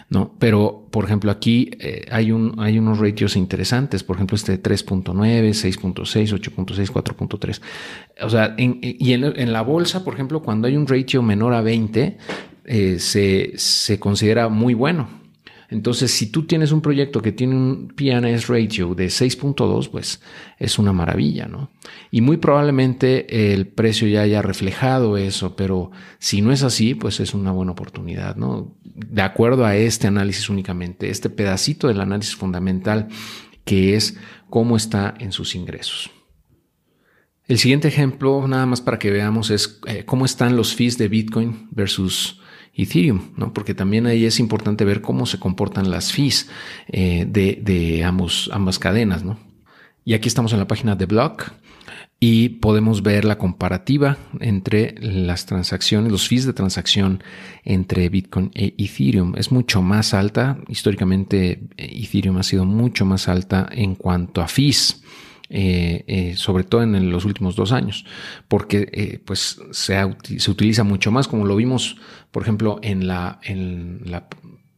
¿no? 0.10 0.34
Pero, 0.40 0.88
por 0.92 1.06
ejemplo, 1.06 1.32
aquí 1.32 1.72
eh, 1.80 2.06
hay, 2.12 2.32
un, 2.32 2.56
hay 2.60 2.78
unos 2.78 3.00
ratios 3.00 3.36
interesantes, 3.36 4.04
por 4.04 4.18
ejemplo, 4.18 4.36
este 4.36 4.62
3.9, 4.62 5.14
6.6, 5.50 6.54
8.6, 6.54 6.92
4.3. 6.92 7.62
O 8.22 8.30
sea, 8.30 8.56
y 8.58 9.14
en, 9.14 9.54
la 9.54 9.62
bolsa, 9.62 10.04
por 10.04 10.14
ejemplo, 10.14 10.42
cuando 10.42 10.68
hay 10.68 10.78
un 10.78 10.88
ratio 10.88 11.22
menor 11.22 11.54
a 11.54 11.62
20, 11.62 12.18
eh, 12.66 13.00
se, 13.00 13.54
se 13.56 14.00
considera 14.00 14.50
muy 14.50 14.74
bueno. 14.74 15.26
Entonces, 15.70 16.12
si 16.12 16.28
tú 16.28 16.46
tienes 16.46 16.72
un 16.72 16.82
proyecto 16.82 17.22
que 17.22 17.32
tiene 17.32 17.56
un 17.56 17.94
PNS 17.96 18.48
ratio 18.48 18.94
de 18.94 19.08
6.2, 19.08 19.90
pues 19.90 20.22
es 20.60 20.78
una 20.78 20.94
maravilla, 20.94 21.48
¿no? 21.48 21.72
Y 22.12 22.22
muy 22.22 22.38
probablemente 22.38 23.54
el 23.54 23.68
precio 23.68 24.08
ya 24.08 24.22
haya 24.22 24.42
reflejado 24.42 25.18
eso, 25.18 25.56
pero 25.56 25.92
si 26.20 26.42
no 26.42 26.52
es 26.52 26.62
así, 26.62 26.94
pues 26.94 27.20
es 27.20 27.34
una 27.34 27.52
buena 27.52 27.72
oportunidad, 27.72 28.36
¿no? 28.36 28.76
De 28.84 29.24
acuerdo 29.24 29.66
a 29.66 29.76
este 29.76 30.08
análisis 30.08 30.50
únicamente, 30.50 31.10
este 31.10 31.30
pedacito 31.30 31.88
del 31.88 32.00
análisis 32.00 32.36
fundamental 32.36 33.08
que 33.64 33.96
es 33.96 34.18
cómo 34.50 34.78
está 34.78 35.16
en 35.20 35.32
sus 35.32 35.56
ingresos. 35.56 36.12
El 37.48 37.58
siguiente 37.58 37.88
ejemplo, 37.88 38.48
nada 38.48 38.66
más 38.66 38.82
para 38.82 38.98
que 38.98 39.12
veamos, 39.12 39.50
es 39.50 39.80
eh, 39.88 40.04
cómo 40.06 40.26
están 40.26 40.56
los 40.56 40.74
fees 40.76 40.98
de 40.98 41.08
Bitcoin 41.08 41.68
versus 41.72 42.40
Ethereum, 42.76 43.32
¿no? 43.38 43.54
Porque 43.54 43.74
también 43.74 44.06
ahí 44.06 44.26
es 44.26 44.40
importante 44.40 44.86
ver 44.86 45.02
cómo 45.02 45.26
se 45.26 45.40
comportan 45.40 45.90
las 45.90 46.12
fees 46.12 46.50
eh, 46.88 47.26
de, 47.28 48.04
ambos, 48.04 48.50
ambas 48.54 48.80
cadenas, 48.80 49.24
¿no? 49.24 49.38
Y 50.04 50.14
aquí 50.14 50.28
estamos 50.28 50.54
en 50.54 50.60
la 50.60 50.68
página 50.68 50.96
de 50.96 51.06
Block 51.06 51.52
y 52.20 52.50
podemos 52.50 53.02
ver 53.02 53.26
la 53.26 53.38
comparativa 53.38 54.18
entre 54.40 54.96
las 55.00 55.46
transacciones, 55.46 56.12
los 56.12 56.28
fees 56.28 56.46
de 56.46 56.54
transacción 56.54 57.24
entre 57.64 58.10
Bitcoin 58.10 58.52
e 58.54 58.76
Ethereum. 58.78 59.34
Es 59.36 59.52
mucho 59.52 59.82
más 59.82 60.14
alta. 60.14 60.58
Históricamente 60.68 61.68
Ethereum 61.78 62.38
ha 62.38 62.44
sido 62.44 62.66
mucho 62.66 63.06
más 63.06 63.28
alta 63.28 63.68
en 63.72 63.96
cuanto 63.96 64.42
a 64.42 64.48
fees. 64.48 65.02
Eh, 65.48 66.04
eh, 66.08 66.36
sobre 66.36 66.64
todo 66.64 66.82
en 66.82 67.12
los 67.12 67.24
últimos 67.24 67.56
dos 67.56 67.72
años, 67.72 68.04
porque 68.48 68.90
eh, 68.92 69.22
pues 69.24 69.62
se, 69.70 69.96
se, 70.40 70.50
utiliza 70.50 70.84
mucho 70.84 71.12
más, 71.12 71.28
como 71.28 71.46
lo 71.46 71.56
vimos, 71.56 71.98
por 72.36 72.44
ejemplo, 72.44 72.80
en 72.82 73.08
la, 73.08 73.40
en 73.44 74.02
la 74.04 74.28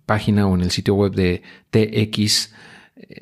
página 0.05 0.45
o 0.45 0.53
en 0.53 0.61
el 0.61 0.69
sitio 0.69 0.93
web 0.93 1.15
de 1.15 1.41
TX, 1.71 2.53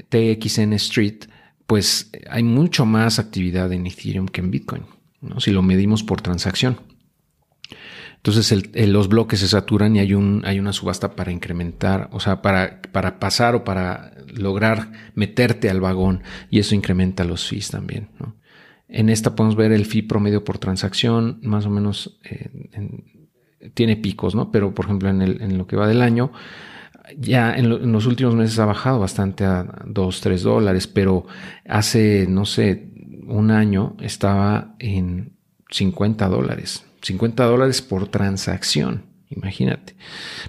TXN 0.10 0.74
Street, 0.74 1.28
pues 1.66 2.12
hay 2.30 2.44
mucho 2.44 2.86
más 2.86 3.18
actividad 3.18 3.72
en 3.72 3.88
Ethereum 3.88 4.28
que 4.28 4.42
en 4.42 4.52
Bitcoin, 4.52 4.84
¿no? 5.22 5.40
si 5.40 5.52
lo 5.52 5.62
medimos 5.62 6.04
por 6.04 6.20
transacción. 6.20 6.82
Entonces 8.18 8.54
los 8.90 9.08
bloques 9.08 9.40
se 9.40 9.48
saturan 9.48 9.96
y 9.96 10.00
hay, 10.00 10.14
un, 10.14 10.42
hay 10.44 10.60
una 10.60 10.74
subasta 10.74 11.16
para 11.16 11.32
incrementar, 11.32 12.10
o 12.12 12.20
sea, 12.20 12.42
para, 12.42 12.82
para 12.92 13.22
pasar 13.22 13.56
o 13.56 13.64
para 13.64 14.16
lograr 14.28 15.14
meterte 15.14 15.70
al 15.70 15.80
vagón 15.80 16.24
y 16.50 16.60
eso 16.60 16.76
incrementa 16.76 17.24
los 17.24 17.48
fees 17.48 17.70
también. 17.70 18.10
En 18.90 19.08
esta 19.08 19.34
podemos 19.34 19.56
ver 19.56 19.72
el 19.72 19.86
fee 19.86 20.02
promedio 20.02 20.44
por 20.44 20.58
transacción, 20.58 21.40
más 21.42 21.66
o 21.66 21.70
menos 21.70 22.20
eh, 22.26 22.50
tiene 23.74 23.96
picos, 23.98 24.36
¿no? 24.36 24.52
Pero 24.52 24.74
por 24.74 24.86
ejemplo 24.86 25.10
en, 25.10 25.22
el, 25.22 25.42
en 25.42 25.58
lo 25.58 25.68
que 25.68 25.76
va 25.76 25.88
del 25.88 26.02
año, 26.02 26.32
ya 27.18 27.56
en, 27.56 27.66
en, 27.66 27.92
los 27.92 28.06
últimos 28.06 28.36
meses 28.36 28.58
ha 28.60 28.66
bajado 28.66 29.00
bastante 29.00 29.46
a 29.46 29.84
2, 29.86 30.22
3 30.22 30.44
dólares, 30.44 30.88
pero 30.88 31.26
hace, 31.68 32.26
no 32.28 32.46
sé, 32.46 32.90
un 33.28 33.52
año 33.52 33.96
estaba 34.02 34.76
en 34.80 35.34
50 35.70 36.28
dólares. 36.28 36.86
50 37.02 37.44
dólares 37.46 37.82
por 37.82 38.08
transacción, 38.08 39.04
imagínate, 39.30 39.96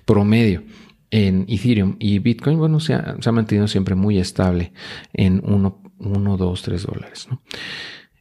promedio 0.05 0.63
en 1.11 1.45
Ethereum 1.49 1.97
y 1.99 2.19
Bitcoin, 2.19 2.59
bueno, 2.59 2.81
se 2.81 2.95
ha, 2.95 3.17
se 3.21 3.29
ha 3.29 3.33
mantenido 3.33 3.69
siempre 3.69 3.95
muy 3.95 4.19
estable 4.19 4.73
en 5.13 5.43
1, 5.45 6.37
2, 6.37 6.63
3 6.63 6.83
dólares. 6.83 7.29
¿no? 7.31 7.43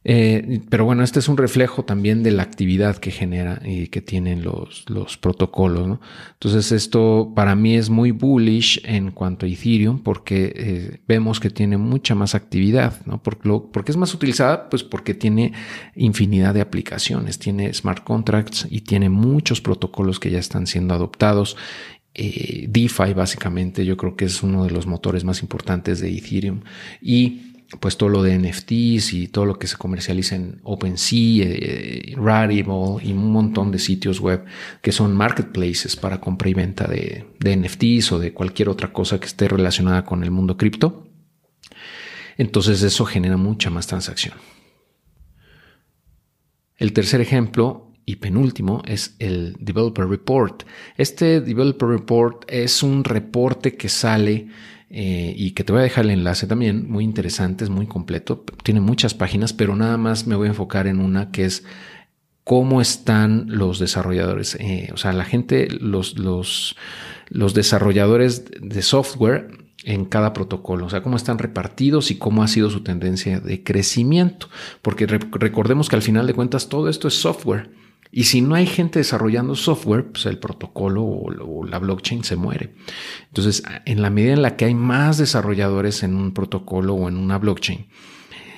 Eh, 0.08 0.60
pero 0.70 0.84
bueno, 0.84 1.02
este 1.02 1.18
es 1.18 1.28
un 1.28 1.36
reflejo 1.36 1.84
también 1.84 2.22
de 2.22 2.30
la 2.30 2.44
actividad 2.44 2.98
que 2.98 3.10
genera 3.10 3.60
y 3.64 3.88
que 3.88 4.00
tienen 4.00 4.44
los, 4.44 4.84
los 4.88 5.16
protocolos. 5.16 5.88
¿no? 5.88 6.00
Entonces 6.34 6.70
esto 6.70 7.32
para 7.34 7.56
mí 7.56 7.74
es 7.74 7.90
muy 7.90 8.12
bullish 8.12 8.80
en 8.84 9.10
cuanto 9.10 9.46
a 9.46 9.48
Ethereum 9.48 10.04
porque 10.04 10.52
eh, 10.54 11.00
vemos 11.08 11.40
que 11.40 11.50
tiene 11.50 11.76
mucha 11.76 12.14
más 12.14 12.36
actividad. 12.36 13.04
¿no? 13.04 13.20
Porque, 13.20 13.48
lo, 13.48 13.68
es 13.84 13.96
más 13.96 14.14
utilizada, 14.14 14.68
pues 14.70 14.84
porque 14.84 15.12
tiene 15.12 15.54
infinidad 15.96 16.54
de 16.54 16.60
aplicaciones, 16.60 17.40
tiene 17.40 17.74
smart 17.74 18.04
contracts 18.04 18.68
y 18.70 18.82
tiene 18.82 19.08
muchos 19.08 19.60
protocolos 19.60 20.20
que 20.20 20.30
ya 20.30 20.38
están 20.38 20.68
siendo 20.68 20.94
adoptados 20.94 21.56
eh, 22.14 22.66
DeFi 22.70 23.12
básicamente 23.12 23.84
yo 23.84 23.98
creo 23.98 24.16
que 24.16 24.24
es 24.24 24.42
uno 24.42 24.64
de 24.64 24.70
los 24.70 24.86
motores 24.86 25.24
más 25.24 25.42
importantes 25.42 26.00
de 26.00 26.16
Ethereum 26.16 26.60
y 27.02 27.55
pues 27.80 27.96
todo 27.96 28.08
lo 28.08 28.22
de 28.22 28.38
NFTs 28.38 29.12
y 29.12 29.28
todo 29.28 29.44
lo 29.44 29.58
que 29.58 29.66
se 29.66 29.76
comercializa 29.76 30.36
en 30.36 30.60
OpenSea, 30.62 31.46
eh, 31.48 32.14
Rarible 32.16 33.02
y 33.02 33.12
un 33.12 33.32
montón 33.32 33.72
de 33.72 33.78
sitios 33.78 34.20
web 34.20 34.44
que 34.82 34.92
son 34.92 35.16
marketplaces 35.16 35.96
para 35.96 36.20
compra 36.20 36.48
y 36.48 36.54
venta 36.54 36.86
de, 36.86 37.26
de 37.40 37.56
NFTs 37.56 38.12
o 38.12 38.18
de 38.18 38.32
cualquier 38.32 38.68
otra 38.68 38.92
cosa 38.92 39.18
que 39.18 39.26
esté 39.26 39.48
relacionada 39.48 40.04
con 40.04 40.22
el 40.22 40.30
mundo 40.30 40.56
cripto. 40.56 41.08
Entonces 42.38 42.82
eso 42.82 43.04
genera 43.04 43.36
mucha 43.36 43.70
más 43.70 43.86
transacción. 43.86 44.34
El 46.76 46.92
tercer 46.92 47.20
ejemplo 47.20 47.92
y 48.04 48.16
penúltimo 48.16 48.82
es 48.86 49.16
el 49.18 49.56
Developer 49.58 50.06
Report. 50.06 50.62
Este 50.96 51.40
Developer 51.40 51.88
Report 51.88 52.44
es 52.48 52.82
un 52.82 53.02
reporte 53.02 53.76
que 53.76 53.88
sale 53.88 54.48
eh, 54.88 55.34
y 55.36 55.50
que 55.50 55.64
te 55.64 55.72
voy 55.72 55.80
a 55.80 55.84
dejar 55.84 56.04
el 56.04 56.12
enlace 56.12 56.46
también, 56.46 56.88
muy 56.90 57.02
interesante, 57.02 57.64
es 57.64 57.70
muy 57.70 57.86
completo, 57.86 58.44
tiene 58.62 58.80
muchas 58.80 59.14
páginas, 59.14 59.52
pero 59.52 59.74
nada 59.74 59.96
más 59.96 60.26
me 60.26 60.36
voy 60.36 60.46
a 60.46 60.50
enfocar 60.50 60.86
en 60.86 61.00
una 61.00 61.32
que 61.32 61.44
es 61.44 61.64
cómo 62.44 62.80
están 62.80 63.46
los 63.48 63.80
desarrolladores, 63.80 64.54
eh, 64.60 64.90
o 64.94 64.96
sea, 64.96 65.12
la 65.12 65.24
gente, 65.24 65.68
los, 65.68 66.18
los, 66.18 66.76
los 67.28 67.54
desarrolladores 67.54 68.44
de 68.60 68.82
software 68.82 69.48
en 69.82 70.04
cada 70.04 70.32
protocolo, 70.32 70.86
o 70.86 70.90
sea, 70.90 71.02
cómo 71.02 71.16
están 71.16 71.38
repartidos 71.38 72.12
y 72.12 72.18
cómo 72.18 72.44
ha 72.44 72.48
sido 72.48 72.70
su 72.70 72.82
tendencia 72.82 73.40
de 73.40 73.64
crecimiento, 73.64 74.48
porque 74.82 75.06
recordemos 75.06 75.88
que 75.88 75.96
al 75.96 76.02
final 76.02 76.28
de 76.28 76.34
cuentas 76.34 76.68
todo 76.68 76.88
esto 76.88 77.08
es 77.08 77.14
software. 77.14 77.70
Y 78.10 78.24
si 78.24 78.40
no 78.40 78.54
hay 78.54 78.66
gente 78.66 78.98
desarrollando 78.98 79.54
software, 79.54 80.10
pues 80.12 80.26
el 80.26 80.38
protocolo 80.38 81.02
o, 81.04 81.64
la 81.64 81.78
blockchain 81.78 82.24
se 82.24 82.36
muere. 82.36 82.74
Entonces, 83.28 83.62
en 83.84 84.02
la 84.02 84.10
medida 84.10 84.32
en 84.32 84.42
la 84.42 84.56
que 84.56 84.66
hay 84.66 84.74
más 84.74 85.18
desarrolladores 85.18 86.02
en 86.02 86.16
un 86.16 86.32
protocolo 86.32 86.94
o 86.94 87.08
en 87.08 87.16
una 87.16 87.38
blockchain, 87.38 87.88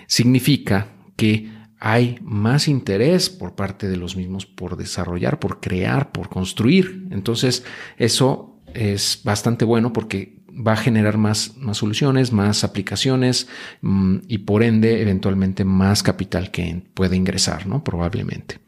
significa 0.07 0.89
que 1.17 1.51
hay 1.81 2.19
más 2.23 2.69
interés 2.69 3.31
por 3.31 3.55
parte 3.55 3.89
de 3.89 3.97
los 3.97 4.17
mismos 4.17 4.47
por 4.47 4.77
desarrollar, 4.77 5.39
por 5.39 5.61
crear, 5.61 6.13
por 6.13 6.29
construir. 6.29 7.07
Entonces, 7.11 7.65
eso 7.97 8.61
es 8.75 9.21
bastante 9.25 9.65
bueno 9.65 9.93
porque 9.93 10.39
va 10.67 10.73
a 10.73 10.77
generar 10.77 11.19
más, 11.19 11.57
más 11.57 11.79
soluciones, 11.79 12.33
más 12.33 12.65
aplicaciones 12.65 13.49
mm, 13.81 14.19
y 14.27 14.39
por 14.39 14.63
ende 14.63 15.01
eventualmente 15.01 15.65
más 15.65 16.03
capital 16.03 16.51
que 16.51 16.83
puede 16.95 17.17
ingresar, 17.17 17.67
¿no? 17.67 17.85
Probablemente. 17.85 18.59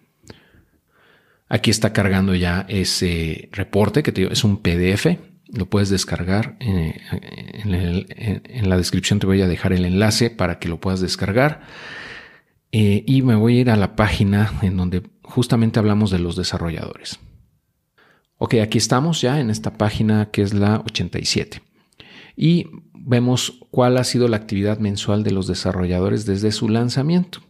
Aquí 1.52 1.72
está 1.72 1.92
cargando 1.92 2.36
ya 2.36 2.64
ese 2.68 3.48
reporte 3.50 4.04
que 4.04 4.12
te 4.12 4.32
es 4.32 4.44
un 4.44 4.58
PDF. 4.58 5.18
Lo 5.48 5.66
puedes 5.68 5.90
descargar. 5.90 6.56
Eh, 6.60 6.94
en, 7.64 8.68
la 8.68 8.76
descripción 8.76 9.18
te 9.18 9.26
voy 9.26 9.42
a 9.42 9.48
dejar 9.48 9.72
el 9.72 9.84
enlace 9.84 10.30
para 10.30 10.60
que 10.60 10.68
lo 10.68 10.80
puedas 10.80 11.00
descargar. 11.00 11.62
Eh, 12.70 13.02
y 13.04 13.22
me 13.22 13.34
voy 13.34 13.58
a 13.58 13.60
ir 13.62 13.70
a 13.70 13.76
la 13.76 13.96
página 13.96 14.52
en 14.62 14.76
donde 14.76 15.02
justamente 15.22 15.80
hablamos 15.80 16.12
de 16.12 16.20
los 16.20 16.36
desarrolladores. 16.36 17.18
Ok, 18.38 18.54
aquí 18.62 18.78
estamos 18.78 19.20
ya 19.20 19.40
en 19.40 19.50
esta 19.50 19.72
página 19.76 20.30
que 20.30 20.42
es 20.42 20.54
la 20.54 20.78
87. 20.86 21.62
Y 22.36 22.68
vemos 22.94 23.58
cuál 23.72 23.96
ha 23.96 24.04
sido 24.04 24.28
la 24.28 24.36
actividad 24.36 24.78
mensual 24.78 25.24
de 25.24 25.32
los 25.32 25.48
desarrolladores 25.48 26.26
desde 26.26 26.52
su 26.52 26.68
lanzamiento. 26.68 27.40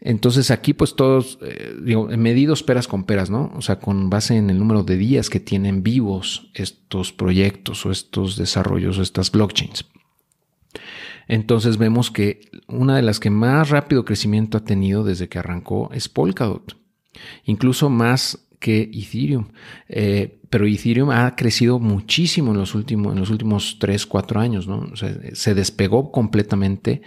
Entonces 0.00 0.50
aquí 0.50 0.74
pues 0.74 0.96
todos, 0.96 1.38
eh, 1.42 1.74
digo, 1.82 2.06
medidos 2.08 2.62
peras 2.62 2.88
con 2.88 3.04
peras, 3.04 3.30
¿no? 3.30 3.52
O 3.56 3.62
sea, 3.62 3.78
con 3.78 4.10
base 4.10 4.36
en 4.36 4.50
el 4.50 4.58
número 4.58 4.82
de 4.82 4.96
días 4.96 5.30
que 5.30 5.40
tienen 5.40 5.82
vivos 5.82 6.50
estos 6.54 7.12
proyectos 7.12 7.86
o 7.86 7.90
estos 7.90 8.36
desarrollos 8.36 8.98
o 8.98 9.02
estas 9.02 9.30
blockchains. 9.30 9.86
Entonces 11.26 11.78
vemos 11.78 12.10
que 12.10 12.50
una 12.66 12.96
de 12.96 13.02
las 13.02 13.20
que 13.20 13.30
más 13.30 13.70
rápido 13.70 14.04
crecimiento 14.04 14.58
ha 14.58 14.64
tenido 14.64 15.04
desde 15.04 15.28
que 15.28 15.38
arrancó 15.38 15.90
es 15.92 16.08
Polkadot. 16.08 16.76
Incluso 17.44 17.88
más 17.88 18.46
que 18.58 18.90
Ethereum. 18.92 19.48
Eh, 19.88 20.40
pero 20.50 20.66
Ethereum 20.66 21.10
ha 21.10 21.34
crecido 21.36 21.78
muchísimo 21.78 22.52
en 22.52 22.58
los 22.58 22.74
últimos, 22.74 23.12
en 23.12 23.20
los 23.20 23.30
últimos 23.30 23.78
3, 23.78 24.06
4 24.06 24.40
años, 24.40 24.66
¿no? 24.66 24.78
O 24.92 24.96
sea, 24.96 25.14
se 25.32 25.54
despegó 25.54 26.10
completamente 26.10 27.02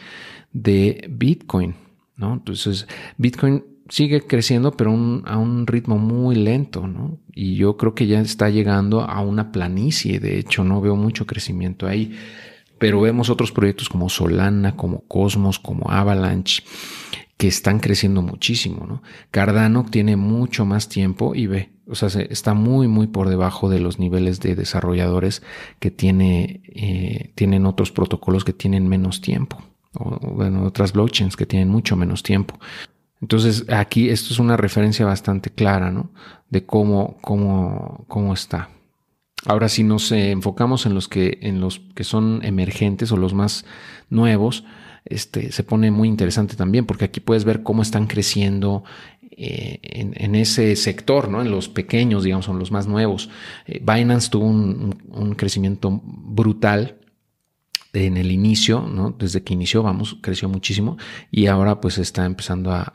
de 0.53 1.07
Bitcoin. 1.09 1.75
¿No? 2.17 2.33
Entonces, 2.33 2.87
Bitcoin 3.17 3.63
sigue 3.89 4.21
creciendo, 4.21 4.71
pero 4.71 4.91
a 5.25 5.37
un 5.37 5.67
ritmo 5.67 5.97
muy 5.97 6.35
lento, 6.35 6.87
¿no? 6.87 7.17
Y 7.33 7.55
yo 7.55 7.77
creo 7.77 7.95
que 7.95 8.07
ya 8.07 8.19
está 8.19 8.49
llegando 8.49 9.01
a 9.01 9.21
una 9.21 9.51
planicie, 9.51 10.19
de 10.19 10.39
hecho, 10.39 10.63
no 10.63 10.81
veo 10.81 10.95
mucho 10.95 11.25
crecimiento 11.25 11.87
ahí. 11.87 12.17
Pero 12.79 13.01
vemos 13.01 13.29
otros 13.29 13.51
proyectos 13.51 13.89
como 13.89 14.09
Solana, 14.09 14.75
como 14.75 15.01
Cosmos, 15.07 15.57
como 15.57 15.89
Avalanche, 15.89 16.63
que 17.37 17.47
están 17.47 17.79
creciendo 17.79 18.21
muchísimo, 18.21 18.85
¿no? 18.87 19.01
Cardano 19.31 19.85
tiene 19.89 20.15
mucho 20.15 20.65
más 20.65 20.89
tiempo 20.89 21.33
y 21.33 21.47
ve, 21.47 21.69
o 21.87 21.95
sea, 21.95 22.09
está 22.21 22.53
muy, 22.53 22.87
muy 22.87 23.07
por 23.07 23.29
debajo 23.29 23.69
de 23.69 23.79
los 23.79 23.99
niveles 23.99 24.39
de 24.41 24.55
desarrolladores 24.55 25.41
que 25.79 25.91
tiene, 25.91 26.61
eh, 26.67 27.31
tienen 27.35 27.65
otros 27.65 27.91
protocolos 27.91 28.43
que 28.43 28.53
tienen 28.53 28.87
menos 28.87 29.21
tiempo 29.21 29.63
o 29.99 30.33
bueno, 30.33 30.63
otras 30.63 30.93
blockchains 30.93 31.35
que 31.35 31.45
tienen 31.45 31.69
mucho 31.69 31.95
menos 31.95 32.23
tiempo. 32.23 32.59
Entonces 33.21 33.65
aquí 33.69 34.09
esto 34.09 34.33
es 34.33 34.39
una 34.39 34.57
referencia 34.57 35.05
bastante 35.05 35.49
clara, 35.49 35.91
¿no? 35.91 36.11
De 36.49 36.65
cómo, 36.65 37.17
cómo, 37.21 38.05
cómo 38.07 38.33
está. 38.33 38.69
Ahora, 39.45 39.69
si 39.69 39.83
nos 39.83 40.11
enfocamos 40.11 40.85
en 40.85 40.93
los 40.93 41.07
que, 41.07 41.39
en 41.41 41.61
los 41.61 41.79
que 41.95 42.03
son 42.03 42.43
emergentes 42.43 43.11
o 43.11 43.17
los 43.17 43.33
más 43.33 43.65
nuevos, 44.09 44.65
este, 45.05 45.51
se 45.51 45.63
pone 45.63 45.89
muy 45.89 46.09
interesante 46.09 46.55
también, 46.55 46.85
porque 46.85 47.05
aquí 47.05 47.19
puedes 47.19 47.45
ver 47.45 47.63
cómo 47.63 47.81
están 47.81 48.07
creciendo 48.07 48.83
eh, 49.31 49.79
en, 49.83 50.35
ese 50.35 50.75
sector, 50.75 51.29
¿no? 51.29 51.41
En 51.41 51.51
los 51.51 51.69
pequeños, 51.69 52.23
digamos, 52.23 52.45
son 52.45 52.59
los 52.59 52.71
más 52.71 52.87
nuevos. 52.87 53.29
Eh, 53.67 53.81
Binance 53.85 54.29
tuvo 54.29 54.45
un, 54.45 54.97
un 55.09 55.35
crecimiento 55.35 56.01
brutal 56.03 56.96
en 57.93 58.17
el 58.17 58.31
inicio, 58.31 58.81
¿no? 58.81 59.11
Desde 59.11 59.43
que 59.43 59.53
inició, 59.53 59.83
vamos, 59.83 60.17
creció 60.21 60.49
muchísimo 60.49 60.97
y 61.31 61.47
ahora 61.47 61.81
pues 61.81 61.97
está 61.97 62.25
empezando 62.25 62.71
a, 62.71 62.93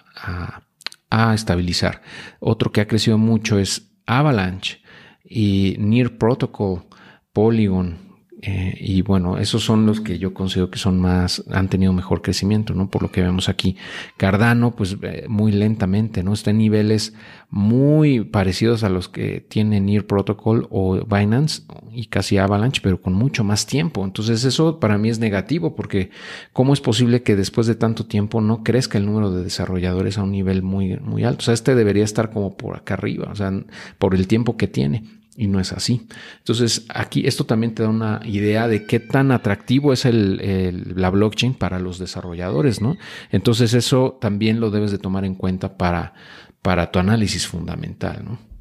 a, 1.11 1.35
estabilizar. 1.35 2.03
Otro 2.41 2.73
que 2.73 2.81
ha 2.81 2.87
crecido 2.89 3.19
mucho 3.19 3.59
es 3.59 3.93
Avalanche 4.07 4.81
y 5.25 5.77
Near 5.79 6.17
Protocol, 6.19 6.85
Polygon, 7.33 8.12
eh, 8.45 8.77
y 8.81 9.03
bueno, 9.03 9.39
esos 9.39 9.63
son 9.63 9.87
los 9.87 10.01
que 10.01 10.19
yo 10.19 10.35
considero 10.35 10.69
que 10.69 10.79
son 10.79 11.01
más, 11.01 11.45
han 11.53 11.69
tenido 11.69 11.93
mejor 11.93 12.23
crecimiento, 12.23 12.75
¿no? 12.75 12.91
Por 12.91 13.03
lo 13.03 13.13
que 13.13 13.23
vemos 13.23 13.49
aquí. 13.49 13.77
Cardano, 14.17 14.75
pues 14.75 14.97
eh, 15.01 15.27
muy 15.29 15.53
lentamente, 15.53 16.25
¿no? 16.25 16.33
Está 16.33 16.51
en 16.51 16.59
niveles 16.59 17.15
muy 17.51 18.25
parecidos 18.25 18.83
a 18.83 18.89
los 18.89 19.09
que 19.09 19.41
tiene 19.41 19.81
Near 19.81 20.07
Protocol 20.07 20.67
o 20.71 21.05
Binance 21.07 21.63
y 21.93 22.07
casi 22.07 22.37
Avalanche, 22.37 22.81
pero 22.83 23.01
con 23.01 23.13
mucho 23.13 23.45
más 23.45 23.65
tiempo. 23.65 24.05
Entonces 24.05 24.43
eso 24.43 24.81
para 24.81 24.99
mí 24.99 25.09
es 25.09 25.21
negativo 25.21 25.77
porque 25.77 26.11
¿cómo 26.53 26.73
es 26.73 26.81
posible 26.81 27.23
que 27.23 27.37
después 27.37 27.69
de 27.69 27.77
tanto 27.77 28.07
tiempo 28.07 28.41
no 28.41 28.65
crezca 28.65 28.99
el 28.99 29.07
número 29.07 29.31
de 29.31 29.45
desarrolladores 29.45 30.19
a 30.19 30.25
un 30.25 30.33
nivel 30.33 30.63
muy, 30.63 30.97
muy 30.97 31.23
alto? 31.23 31.43
O 31.43 31.45
sea, 31.45 31.55
este 31.55 31.77
debería 31.77 32.03
estar 32.03 32.33
como 32.33 32.57
por 32.57 32.75
acá 32.75 32.95
arriba, 32.95 33.29
o 33.31 33.37
sea, 33.37 33.53
por 33.99 34.17
el 34.17 34.27
tiempo 34.27 34.57
que 34.57 34.67
tiene 34.67 35.22
y 35.37 35.47
no 35.47 35.61
es 35.61 35.73
así. 35.73 36.07
Entonces, 36.39 36.85
aquí 36.89 37.27
esto 37.27 37.45
también 37.45 37.75
te 37.75 37.83
da 37.83 37.89
una 37.89 38.21
idea 38.25 38.69
de 38.69 38.87
qué 38.87 39.01
tan 39.01 39.31
atractivo 39.33 39.93
es 39.93 40.05
la 40.05 41.11
blockchain 41.11 41.55
para 41.55 41.79
los 41.79 41.99
desarrolladores, 41.99 42.81
¿no? 42.81 42.97
Entonces, 43.31 43.75
eso 43.75 44.19
también 44.21 44.61
lo 44.61 44.71
debes 44.71 44.91
de 44.91 44.99
tomar 44.99 45.25
en 45.25 45.35
cuenta 45.35 45.77
para, 45.79 46.15
para 46.61 46.91
tu 46.91 46.99
análisis 46.99 47.47
fundamental, 47.47 48.23
¿no? 48.25 48.53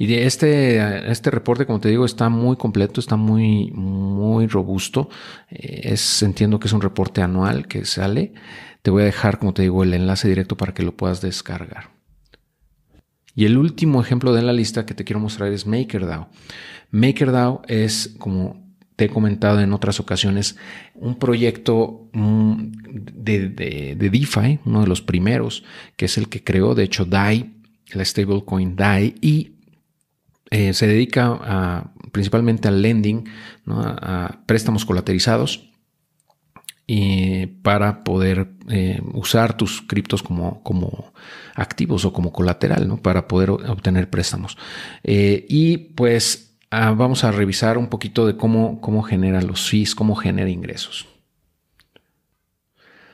Y 0.00 0.06
de 0.06 0.26
este, 0.26 1.10
este 1.10 1.30
reporte, 1.30 1.66
como 1.66 1.80
te 1.80 1.88
digo, 1.88 2.04
está 2.04 2.28
muy 2.28 2.56
completo, 2.56 3.00
está 3.00 3.16
muy, 3.16 3.72
muy 3.72 4.46
robusto. 4.46 5.10
Eh, 5.50 5.80
es, 5.92 6.22
entiendo 6.22 6.60
que 6.60 6.68
es 6.68 6.72
un 6.72 6.80
reporte 6.80 7.20
anual 7.20 7.66
que 7.66 7.84
sale. 7.84 8.32
Te 8.82 8.92
voy 8.92 9.02
a 9.02 9.06
dejar, 9.06 9.40
como 9.40 9.54
te 9.54 9.62
digo, 9.62 9.82
el 9.82 9.92
enlace 9.92 10.28
directo 10.28 10.56
para 10.56 10.72
que 10.72 10.84
lo 10.84 10.96
puedas 10.96 11.20
descargar. 11.20 11.97
Y 13.38 13.44
el 13.44 13.56
último 13.56 14.02
ejemplo 14.02 14.34
de 14.34 14.42
la 14.42 14.52
lista 14.52 14.84
que 14.84 14.94
te 14.94 15.04
quiero 15.04 15.20
mostrar 15.20 15.52
es 15.52 15.64
MakerDAO. 15.64 16.28
MakerDAO 16.90 17.62
es, 17.68 18.16
como 18.18 18.66
te 18.96 19.04
he 19.04 19.08
comentado 19.08 19.60
en 19.60 19.72
otras 19.72 20.00
ocasiones, 20.00 20.56
un 20.96 21.20
proyecto 21.20 22.08
mm, 22.14 22.54
de, 23.14 23.94
DeFi, 23.96 24.58
uno 24.64 24.80
de 24.80 24.88
los 24.88 25.02
primeros, 25.02 25.62
que 25.96 26.06
es 26.06 26.18
el 26.18 26.28
que 26.28 26.42
creó, 26.42 26.74
de 26.74 26.82
hecho, 26.82 27.04
DAI, 27.04 27.54
la 27.92 28.04
stablecoin 28.04 28.74
DAI, 28.74 29.14
y 29.20 29.52
eh, 30.50 30.74
se 30.74 30.88
dedica 30.88 31.92
principalmente 32.10 32.66
al 32.66 32.82
lending, 32.82 33.22
a 33.68 34.40
préstamos 34.46 34.84
colaterizados 34.84 35.67
y 36.90 37.44
para 37.46 38.02
poder 38.02 38.48
eh, 38.70 39.02
usar 39.12 39.58
tus 39.58 39.82
criptos 39.82 40.22
como, 40.22 40.62
como 40.62 41.12
activos 41.54 42.06
o 42.06 42.14
como 42.14 42.32
colateral, 42.32 42.88
¿no? 42.88 42.96
Para 42.96 43.28
poder 43.28 43.50
obtener 43.50 44.08
préstamos. 44.08 44.56
Eh, 45.04 45.44
y 45.50 45.76
pues 45.76 46.56
ah, 46.70 46.92
vamos 46.92 47.24
a 47.24 47.30
revisar 47.30 47.76
un 47.76 47.88
poquito 47.88 48.26
de 48.26 48.38
cómo, 48.38 48.80
cómo 48.80 49.02
genera 49.02 49.42
los 49.42 49.68
fees, 49.68 49.94
cómo 49.94 50.16
genera 50.16 50.48
ingresos. 50.48 51.06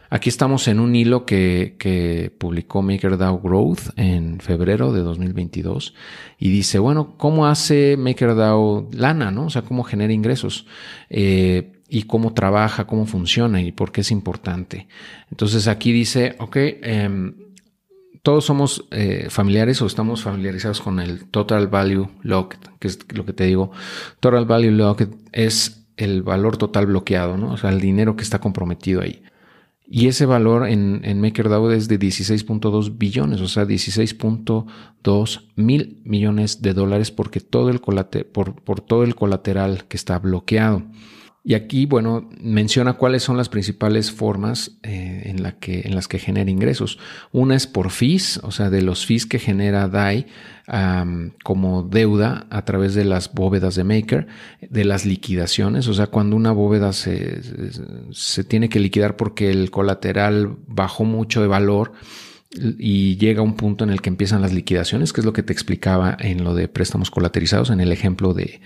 Aquí 0.09 0.29
estamos 0.29 0.69
en 0.69 0.79
un 0.79 0.95
hilo 0.95 1.27
que, 1.27 1.75
que, 1.77 2.33
publicó 2.39 2.81
MakerDAO 2.81 3.41
Growth 3.41 3.91
en 3.97 4.39
febrero 4.39 4.93
de 4.93 5.01
2022 5.01 5.95
y 6.39 6.51
dice, 6.51 6.79
bueno, 6.79 7.17
¿cómo 7.19 7.47
hace 7.47 7.97
MakerDAO 7.97 8.89
lana, 8.93 9.33
no? 9.33 9.47
O 9.47 9.51
sea, 9.51 9.63
¿cómo 9.63 9.83
genera 9.83 10.13
ingresos? 10.13 10.67
Eh, 11.11 11.74
y 11.95 12.03
cómo 12.03 12.35
trabaja, 12.35 12.89
cómo 12.89 13.07
funciona 13.07 13.63
y 13.63 13.71
por 13.71 13.93
qué 13.93 14.01
es 14.01 14.11
importante. 14.11 14.89
Entonces 15.31 15.69
aquí 15.69 15.93
dice, 15.93 16.35
ok, 16.41 16.57
em, 16.57 17.35
todos 18.23 18.45
somos 18.45 18.87
eh, 18.91 19.29
familiares 19.31 19.81
o 19.81 19.87
estamos 19.87 20.23
familiarizados 20.23 20.81
con 20.81 20.99
el 20.99 21.27
Total 21.27 21.69
Value 21.69 22.11
Locked, 22.23 22.59
que 22.81 22.89
es 22.89 22.99
lo 23.13 23.25
que 23.25 23.33
te 23.33 23.45
digo. 23.45 23.71
Total 24.19 24.45
Value 24.45 24.73
Locked 24.73 25.09
es 25.31 25.87
el 25.97 26.25
valor 26.25 26.57
total 26.57 26.87
bloqueado, 26.87 27.37
¿no? 27.37 27.53
O 27.53 27.57
sea, 27.57 27.71
el 27.71 27.81
dinero 27.81 28.17
que 28.17 28.25
está 28.25 28.41
comprometido 28.41 29.01
ahí. 29.01 29.23
Y 29.87 30.09
ese 30.09 30.27
valor 30.27 30.67
en, 30.67 31.03
en 31.05 31.21
MakerDAO 31.21 31.71
es 31.71 31.87
de 31.87 32.01
16.2 32.01 32.99
billones, 32.99 33.41
o 33.41 33.47
sea, 33.47 33.67
16.2 33.67 35.43
mil 35.55 36.01
millones 36.05 36.61
de 36.61 36.73
dólares 36.73 37.13
porque 37.13 37.39
todo 37.39 37.69
el 37.69 37.81
por, 37.81 38.81
todo 38.81 39.05
el 39.05 39.15
colateral 39.15 39.85
que 39.85 39.97
está 39.97 40.19
bloqueado. 40.19 40.83
Y 41.47 41.53
aquí, 41.53 41.85
bueno, 41.85 42.31
menciona 42.41 42.95
cuáles 42.95 43.23
son 43.23 43.37
las 43.37 43.51
principales 43.51 44.11
formas 44.11 44.79
eh, 44.83 45.25
en, 45.27 45.55
que, 45.61 45.83
en 45.85 45.95
las 45.95 46.09
que 46.09 46.19
genera 46.19 46.51
ingresos. 46.51 46.99
Una 47.33 47.55
es 47.55 47.67
por 47.67 47.91
fees, 47.91 48.41
o 48.43 48.51
sea, 48.51 48.71
de 48.71 48.81
los 48.81 49.05
fees 49.05 49.27
que 49.27 49.39
genera 49.39 49.89
DAI 49.89 50.27
como 51.43 51.83
deuda 51.83 52.47
a 52.49 52.65
través 52.65 52.95
de 52.95 53.05
las 53.05 53.35
bóvedas 53.35 53.75
de 53.75 53.85
Maker, 53.85 54.27
de 54.63 54.85
las 54.87 55.05
liquidaciones, 55.05 55.89
o 55.89 55.93
sea, 55.93 56.07
cuando 56.07 56.37
una 56.37 56.53
bóveda 56.53 56.95
se, 56.95 57.43
se 58.13 58.45
tiene 58.45 58.71
que 58.71 58.81
liquidar 58.81 59.17
porque 59.17 59.51
el 59.51 59.71
colateral 59.71 60.57
bajó 60.67 61.05
mucho 61.05 61.43
de 61.43 61.49
valor, 61.49 61.93
y 62.57 63.17
llega 63.17 63.43
un 63.43 63.55
punto 63.55 63.85
en 63.85 63.91
el 63.91 64.01
que 64.01 64.09
empiezan 64.09 64.41
las 64.41 64.53
liquidaciones, 64.53 65.13
que 65.13 65.21
es 65.21 65.25
lo 65.25 65.33
que 65.33 65.43
te 65.43 65.53
explicaba 65.53 66.17
en 66.21 66.45
lo 66.45 66.55
de 66.55 66.69
préstamos 66.69 67.11
colaterizados, 67.11 67.71
en 67.71 67.81
el 67.81 67.93
ejemplo 67.93 68.35
de, 68.35 68.61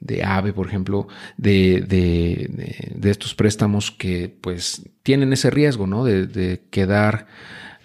de 0.00 0.24
AVE, 0.24 0.52
por 0.52 0.66
ejemplo, 0.66 1.08
de, 1.36 1.80
de, 1.82 3.10
estos 3.10 3.34
préstamos 3.34 3.90
que 3.90 4.34
pues 4.40 4.82
tienen 5.02 5.32
ese 5.32 5.50
riesgo, 5.50 5.86
¿no? 5.86 6.04
De, 6.04 6.62
quedar 6.70 7.26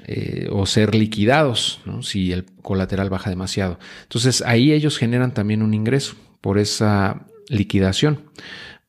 eh, 0.05 0.47
o 0.51 0.65
ser 0.65 0.95
liquidados, 0.95 1.81
¿no? 1.85 2.03
Si 2.03 2.31
el 2.31 2.45
colateral 2.61 3.09
baja 3.09 3.29
demasiado. 3.29 3.79
Entonces 4.03 4.41
ahí 4.45 4.71
ellos 4.71 4.97
generan 4.97 5.33
también 5.33 5.61
un 5.61 5.73
ingreso 5.73 6.15
por 6.41 6.57
esa 6.57 7.25
liquidación, 7.49 8.31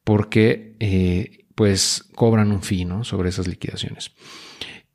porque 0.05 0.77
eh, 0.79 1.47
pues 1.55 2.05
cobran 2.15 2.53
un 2.53 2.63
fee. 2.63 2.87
Sobre 3.03 3.29
esas 3.29 3.49
liquidaciones 3.49 4.13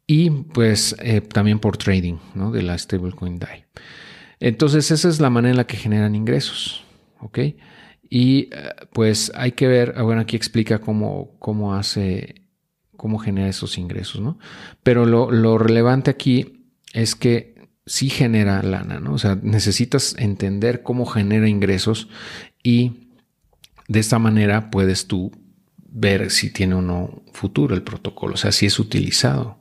y 0.07 0.29
pues 0.29 0.95
eh, 0.99 1.21
también 1.21 1.59
por 1.59 1.77
trading 1.77 2.17
¿no? 2.33 2.51
de 2.51 2.61
la 2.61 2.77
stablecoin 2.77 3.39
DAI. 3.39 3.65
Entonces 4.39 4.91
esa 4.91 5.09
es 5.09 5.19
la 5.19 5.29
manera 5.29 5.51
en 5.51 5.57
la 5.57 5.67
que 5.67 5.77
generan 5.77 6.15
ingresos. 6.15 6.85
¿ok? 7.25 7.39
Y 8.09 8.49
eh, 8.51 8.69
pues 8.93 9.31
hay 9.35 9.53
que 9.53 9.67
ver, 9.67 9.95
ah, 9.97 10.03
bueno, 10.03 10.21
aquí 10.21 10.35
explica 10.35 10.79
cómo, 10.79 11.35
cómo 11.39 11.75
hace, 11.75 12.47
cómo 12.95 13.17
genera 13.17 13.49
esos 13.49 13.77
ingresos, 13.77 14.21
¿no? 14.21 14.37
Pero 14.83 15.05
lo, 15.05 15.31
lo 15.31 15.57
relevante 15.57 16.11
aquí 16.11 16.69
es 16.93 17.15
que 17.15 17.55
sí 17.85 18.09
genera 18.09 18.61
lana, 18.63 18.99
¿no? 18.99 19.13
O 19.13 19.17
sea, 19.17 19.37
necesitas 19.41 20.15
entender 20.17 20.83
cómo 20.83 21.05
genera 21.05 21.49
ingresos 21.49 22.07
y 22.63 23.09
de 23.87 23.99
esta 23.99 24.19
manera 24.19 24.71
puedes 24.71 25.07
tú 25.07 25.31
ver 25.97 26.29
si 26.29 26.51
tiene 26.51 26.75
o 26.75 26.81
no 26.81 27.23
futuro 27.31 27.73
el 27.73 27.81
protocolo, 27.81 28.33
o 28.33 28.37
sea, 28.37 28.51
si 28.51 28.65
es 28.65 28.79
utilizado. 28.79 29.59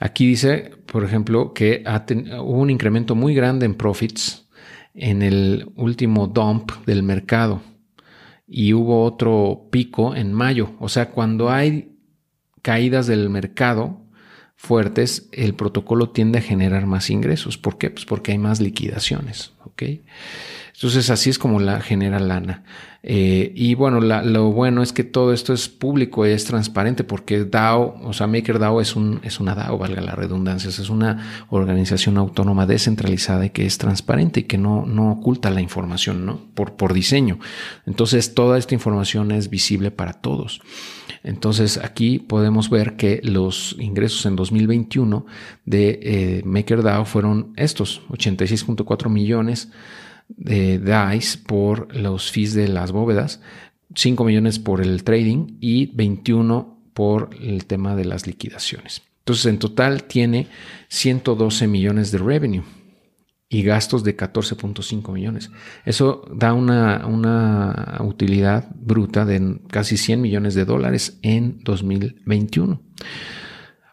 Aquí 0.00 0.26
dice, 0.26 0.72
por 0.86 1.04
ejemplo, 1.04 1.54
que 1.54 1.84
hubo 2.40 2.60
un 2.60 2.70
incremento 2.70 3.14
muy 3.14 3.32
grande 3.32 3.64
en 3.64 3.76
profits 3.76 4.48
en 4.94 5.22
el 5.22 5.70
último 5.76 6.26
dump 6.26 6.72
del 6.84 7.04
mercado 7.04 7.62
y 8.48 8.74
hubo 8.74 9.04
otro 9.04 9.68
pico 9.70 10.16
en 10.16 10.32
mayo. 10.32 10.72
O 10.80 10.88
sea, 10.88 11.10
cuando 11.10 11.48
hay 11.48 11.96
caídas 12.62 13.06
del 13.06 13.30
mercado 13.30 14.07
fuertes, 14.60 15.28
el 15.30 15.54
protocolo 15.54 16.10
tiende 16.10 16.40
a 16.40 16.42
generar 16.42 16.84
más 16.84 17.10
ingresos. 17.10 17.56
¿Por 17.56 17.78
qué? 17.78 17.90
Pues 17.90 18.04
porque 18.04 18.32
hay 18.32 18.38
más 18.38 18.60
liquidaciones. 18.60 19.52
¿ok? 19.64 19.82
Entonces 20.74 21.10
así 21.10 21.30
es 21.30 21.38
como 21.38 21.60
la 21.60 21.80
genera 21.80 22.18
lana. 22.18 22.64
Eh, 23.04 23.52
y 23.54 23.74
bueno, 23.74 24.00
lo 24.00 24.50
bueno 24.50 24.82
es 24.82 24.92
que 24.92 25.04
todo 25.04 25.32
esto 25.32 25.52
es 25.52 25.68
público 25.68 26.24
es 26.24 26.44
transparente 26.44 27.04
porque 27.04 27.44
DAO, 27.44 28.00
o 28.02 28.12
sea, 28.12 28.26
MakerDAO 28.26 28.80
es, 28.80 28.96
un, 28.96 29.20
es 29.22 29.38
una 29.38 29.54
DAO, 29.54 29.78
valga 29.78 30.00
la 30.00 30.16
redundancia, 30.16 30.68
es 30.68 30.90
una 30.90 31.46
organización 31.50 32.18
autónoma 32.18 32.66
descentralizada 32.66 33.46
y 33.46 33.50
que 33.50 33.64
es 33.64 33.78
transparente 33.78 34.40
y 34.40 34.42
que 34.44 34.58
no, 34.58 34.84
no 34.86 35.12
oculta 35.12 35.50
la 35.50 35.60
información, 35.60 36.26
¿no? 36.26 36.40
Por, 36.54 36.74
por 36.74 36.92
diseño. 36.92 37.38
Entonces 37.86 38.34
toda 38.34 38.58
esta 38.58 38.74
información 38.74 39.30
es 39.30 39.50
visible 39.50 39.92
para 39.92 40.14
todos. 40.14 40.60
Entonces 41.22 41.78
aquí 41.78 42.18
podemos 42.18 42.70
ver 42.70 42.96
que 42.96 43.20
los 43.22 43.76
ingresos 43.78 44.24
en 44.26 44.36
2021 44.36 45.26
de 45.64 46.00
eh, 46.02 46.42
MakerDAO 46.44 47.04
fueron 47.04 47.52
estos, 47.56 48.02
86.4 48.08 49.08
millones 49.08 49.70
de 50.28 50.78
DICE 50.78 51.38
por 51.38 51.94
los 51.96 52.30
fees 52.30 52.54
de 52.54 52.68
las 52.68 52.92
bóvedas, 52.92 53.40
5 53.94 54.24
millones 54.24 54.58
por 54.58 54.80
el 54.80 55.02
trading 55.04 55.56
y 55.60 55.86
21 55.86 56.78
por 56.92 57.30
el 57.40 57.64
tema 57.66 57.96
de 57.96 58.04
las 58.04 58.26
liquidaciones. 58.26 59.02
Entonces, 59.20 59.46
en 59.46 59.58
total 59.58 60.04
tiene 60.04 60.46
112 60.88 61.66
millones 61.66 62.10
de 62.10 62.18
revenue 62.18 62.77
y 63.48 63.62
gastos 63.62 64.04
de 64.04 64.16
14.5 64.16 65.12
millones. 65.12 65.50
Eso 65.84 66.22
da 66.34 66.52
una, 66.52 67.06
una, 67.06 67.98
utilidad 68.00 68.68
bruta 68.74 69.24
de 69.24 69.60
casi 69.70 69.96
100 69.96 70.20
millones 70.20 70.54
de 70.54 70.64
dólares 70.64 71.18
en 71.22 71.60
2021. 71.64 72.82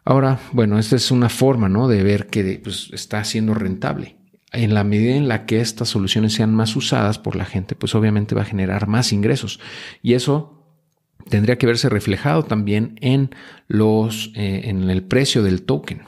Ahora, 0.04 0.40
bueno, 0.52 0.78
esta 0.78 0.96
es 0.98 1.10
una 1.10 1.30
forma 1.30 1.70
¿no? 1.70 1.88
de 1.88 2.04
ver 2.04 2.28
que 2.28 2.60
pues, 2.64 2.90
está 2.94 3.24
siendo 3.24 3.54
rentable 3.54 4.18
en 4.56 4.74
la 4.74 4.84
medida 4.84 5.16
en 5.16 5.28
la 5.28 5.46
que 5.46 5.60
estas 5.60 5.90
soluciones 5.90 6.34
sean 6.34 6.54
más 6.54 6.76
usadas 6.76 7.20
por 7.20 7.36
la 7.36 7.46
gente, 7.46 7.76
pues 7.76 7.96
obviamente 7.96 8.36
va 8.36 8.44
a 8.44 8.46
generar 8.46 8.88
más 8.88 9.12
ingresos. 9.12 9.60
Y 10.02 10.14
eso 10.14 10.64
tendría 11.30 11.58
que 11.58 11.66
verse 11.66 11.90
reflejado 11.90 12.44
también 12.44 12.98
en 13.02 13.32
los 13.68 14.32
eh, 14.36 14.62
en 14.66 14.90
el 14.90 15.04
precio 15.04 15.44
del 15.44 15.64
token, 15.64 16.04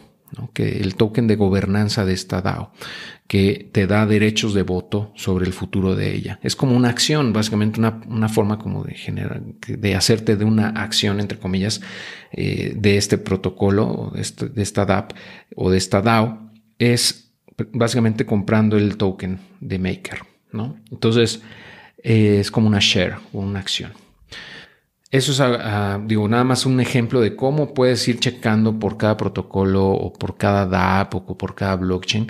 que 0.54 0.80
el 0.80 0.96
token 0.96 1.28
de 1.28 1.36
gobernanza 1.36 2.06
de 2.06 2.14
esta 2.14 2.42
DAO, 2.42 2.72
que 3.28 3.70
te 3.72 3.88
da 3.88 4.06
derechos 4.06 4.54
de 4.54 4.64
voto 4.64 5.12
sobre 5.16 5.46
el 5.46 5.54
futuro 5.54 5.96
de 5.96 6.16
ella. 6.16 6.40
Es 6.44 6.56
como 6.56 6.76
una 6.76 6.90
acción, 6.90 7.34
básicamente 7.34 7.80
una, 7.80 8.30
forma 8.30 8.58
como 8.60 8.84
de 8.84 8.94
generar, 8.94 9.42
de 9.42 9.96
hacerte 9.96 10.36
de 10.36 10.46
una 10.46 10.70
acción, 10.70 11.20
entre 11.20 11.40
comillas, 11.40 11.82
eh, 12.32 12.74
de 12.76 12.98
este 12.98 13.18
protocolo, 13.18 14.12
de, 14.14 14.22
este, 14.22 14.50
de 14.50 14.64
esta 14.64 14.86
DAP 14.86 15.14
o 15.56 15.70
de 15.70 15.78
esta 15.78 16.02
DAO, 16.02 16.52
es 16.80 17.32
básicamente 17.74 18.26
comprando 18.26 18.78
el 18.78 18.98
token 18.98 19.40
de 19.60 19.80
Maker, 19.80 20.20
¿no? 20.52 20.78
Entonces 20.92 21.42
eh, 22.04 22.38
es 22.40 22.52
como 22.52 22.68
una 22.68 22.80
share 22.80 23.16
o 23.34 23.40
una 23.40 23.60
acción. 23.60 23.92
Eso 25.18 25.32
es, 25.32 25.40
ah, 25.40 25.58
ah, 25.60 26.00
digo, 26.06 26.28
nada 26.28 26.44
más 26.44 26.68
un 26.68 26.80
ejemplo 26.80 27.22
de 27.22 27.36
cómo 27.36 27.74
puedes 27.74 28.08
ir 28.08 28.20
checando 28.20 28.78
por 28.78 28.98
cada 28.98 29.18
protocolo 29.18 29.88
o 29.88 30.14
por 30.14 30.38
cada 30.38 30.68
DApp 30.68 31.16
o 31.16 31.38
por 31.38 31.56
cada 31.56 31.76
blockchain 31.76 32.28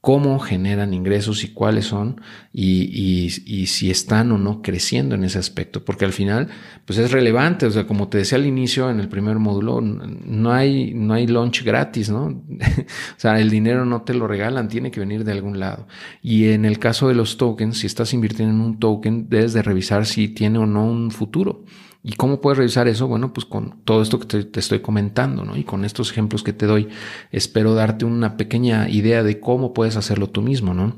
cómo 0.00 0.40
generan 0.40 0.94
ingresos 0.94 1.44
y 1.44 1.52
cuáles 1.52 1.84
son 1.84 2.20
y, 2.52 3.28
si 3.68 3.90
están 3.90 4.32
o 4.32 4.38
no 4.38 4.60
creciendo 4.60 5.14
en 5.14 5.24
ese 5.24 5.38
aspecto, 5.38 5.84
porque 5.84 6.06
al 6.06 6.12
final 6.12 6.48
pues 6.86 6.98
es 6.98 7.12
relevante, 7.12 7.66
o 7.66 7.70
sea, 7.70 7.86
como 7.86 8.08
te 8.08 8.18
decía 8.18 8.36
al 8.36 8.46
inicio 8.46 8.90
en 8.90 8.98
el 8.98 9.08
primer 9.08 9.38
módulo, 9.38 9.80
no 9.80 10.52
hay, 10.52 10.92
no 10.94 11.14
hay 11.14 11.28
launch 11.28 11.62
gratis, 11.62 12.10
¿no? 12.10 12.24
o 12.58 13.18
sea, 13.18 13.38
el 13.38 13.48
dinero 13.48 13.84
no 13.84 14.02
te 14.02 14.14
lo 14.14 14.26
regalan, 14.26 14.68
tiene 14.68 14.90
que 14.90 15.00
venir 15.00 15.22
de 15.22 15.32
algún 15.32 15.60
lado. 15.60 15.86
Y 16.20 16.48
en 16.48 16.64
el 16.64 16.80
caso 16.80 17.08
de 17.08 17.14
los 17.14 17.36
tokens, 17.36 17.78
si 17.78 17.86
estás 17.86 18.12
invirtiendo 18.12 18.54
en 18.54 18.60
un 18.60 18.80
token, 18.80 19.28
debes 19.28 19.52
de 19.52 19.62
revisar 19.62 20.06
si 20.06 20.28
tiene 20.28 20.58
o 20.58 20.66
no 20.66 20.84
un 20.84 21.12
futuro. 21.12 21.64
¿Y 22.04 22.14
cómo 22.14 22.40
puedes 22.40 22.58
revisar 22.58 22.88
eso? 22.88 23.06
Bueno, 23.06 23.32
pues 23.32 23.46
con 23.46 23.82
todo 23.84 24.02
esto 24.02 24.18
que 24.18 24.44
te, 24.44 24.60
estoy 24.60 24.80
comentando, 24.80 25.44
¿no? 25.44 25.56
Y 25.56 25.62
con 25.62 25.84
estos 25.84 26.10
ejemplos 26.10 26.42
que 26.42 26.52
te 26.52 26.66
doy, 26.66 26.88
espero 27.30 27.74
darte 27.74 28.04
una 28.04 28.36
pequeña 28.36 28.88
idea 28.88 29.22
de 29.22 29.38
cómo 29.38 29.72
puedes 29.72 29.96
hacerlo 29.96 30.28
tú 30.28 30.42
mismo, 30.42 30.74
¿no? 30.74 30.96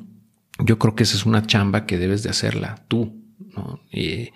Yo 0.61 0.79
creo 0.79 0.95
que 0.95 1.03
esa 1.03 1.17
es 1.17 1.27
una 1.27 1.47
chamba 1.47 1.85
que 1.85 1.99
debes 1.99 2.23
de 2.23 2.31
hacerla 2.31 2.85
tú, 2.89 3.13
¿no? 3.55 3.81
Eh, 3.93 4.33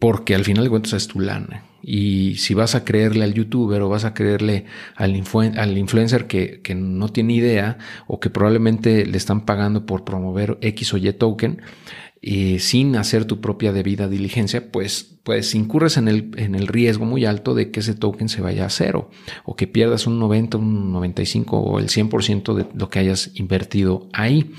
porque 0.00 0.34
al 0.34 0.44
final 0.44 0.64
de 0.64 0.70
cuentas 0.70 0.94
es 0.94 1.06
tu 1.06 1.20
lana. 1.20 1.64
Y 1.82 2.36
si 2.36 2.54
vas 2.54 2.74
a 2.74 2.84
creerle 2.84 3.24
al 3.24 3.34
youtuber 3.34 3.82
o 3.82 3.88
vas 3.88 4.04
a 4.04 4.14
creerle 4.14 4.64
al, 4.96 5.16
influencer 5.16 6.26
que, 6.26 6.60
que, 6.60 6.74
no 6.74 7.08
tiene 7.08 7.34
idea 7.34 7.78
o 8.06 8.20
que 8.20 8.30
probablemente 8.30 9.06
le 9.06 9.16
están 9.16 9.42
pagando 9.42 9.86
por 9.86 10.04
promover 10.04 10.58
X 10.60 10.94
o 10.94 10.96
Y 10.96 11.12
token, 11.12 11.62
y 12.20 12.58
sin 12.58 12.96
hacer 12.96 13.24
tu 13.24 13.40
propia 13.40 13.72
debida 13.72 14.08
diligencia, 14.08 14.70
pues, 14.72 15.18
pues 15.22 15.54
incurres 15.54 15.96
en 15.96 16.08
el, 16.08 16.30
en 16.36 16.54
el 16.54 16.66
riesgo 16.66 17.04
muy 17.04 17.24
alto 17.24 17.54
de 17.54 17.70
que 17.70 17.80
ese 17.80 17.94
token 17.94 18.28
se 18.28 18.40
vaya 18.40 18.66
a 18.66 18.70
cero 18.70 19.10
o 19.44 19.56
que 19.56 19.66
pierdas 19.66 20.06
un 20.06 20.18
90, 20.18 20.58
un 20.58 20.92
95 20.92 21.58
o 21.58 21.78
el 21.78 21.88
100% 21.88 22.54
de 22.54 22.66
lo 22.74 22.90
que 22.90 22.98
hayas 22.98 23.30
invertido 23.34 24.08
ahí. 24.12 24.52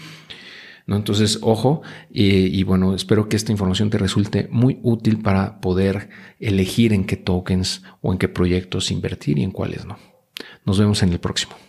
¿No? 0.87 0.95
Entonces, 0.95 1.37
ojo, 1.43 1.83
y 2.09 2.63
bueno, 2.63 2.95
espero 2.95 3.29
que 3.29 3.35
esta 3.35 3.51
información 3.51 3.91
te 3.91 3.99
resulte 3.99 4.47
muy 4.49 4.79
útil 4.81 5.21
para 5.21 5.61
poder 5.61 6.09
elegir 6.39 6.93
en 6.93 7.05
qué 7.05 7.15
tokens 7.15 7.83
o 8.01 8.11
en 8.11 8.17
qué 8.17 8.27
proyectos 8.27 8.89
invertir 8.89 9.37
y 9.37 9.43
en 9.43 9.51
cuáles 9.51 9.85
no. 9.85 9.99
Nos 10.65 10.79
vemos 10.79 11.03
en 11.03 11.11
el 11.11 11.19
próximo. 11.19 11.68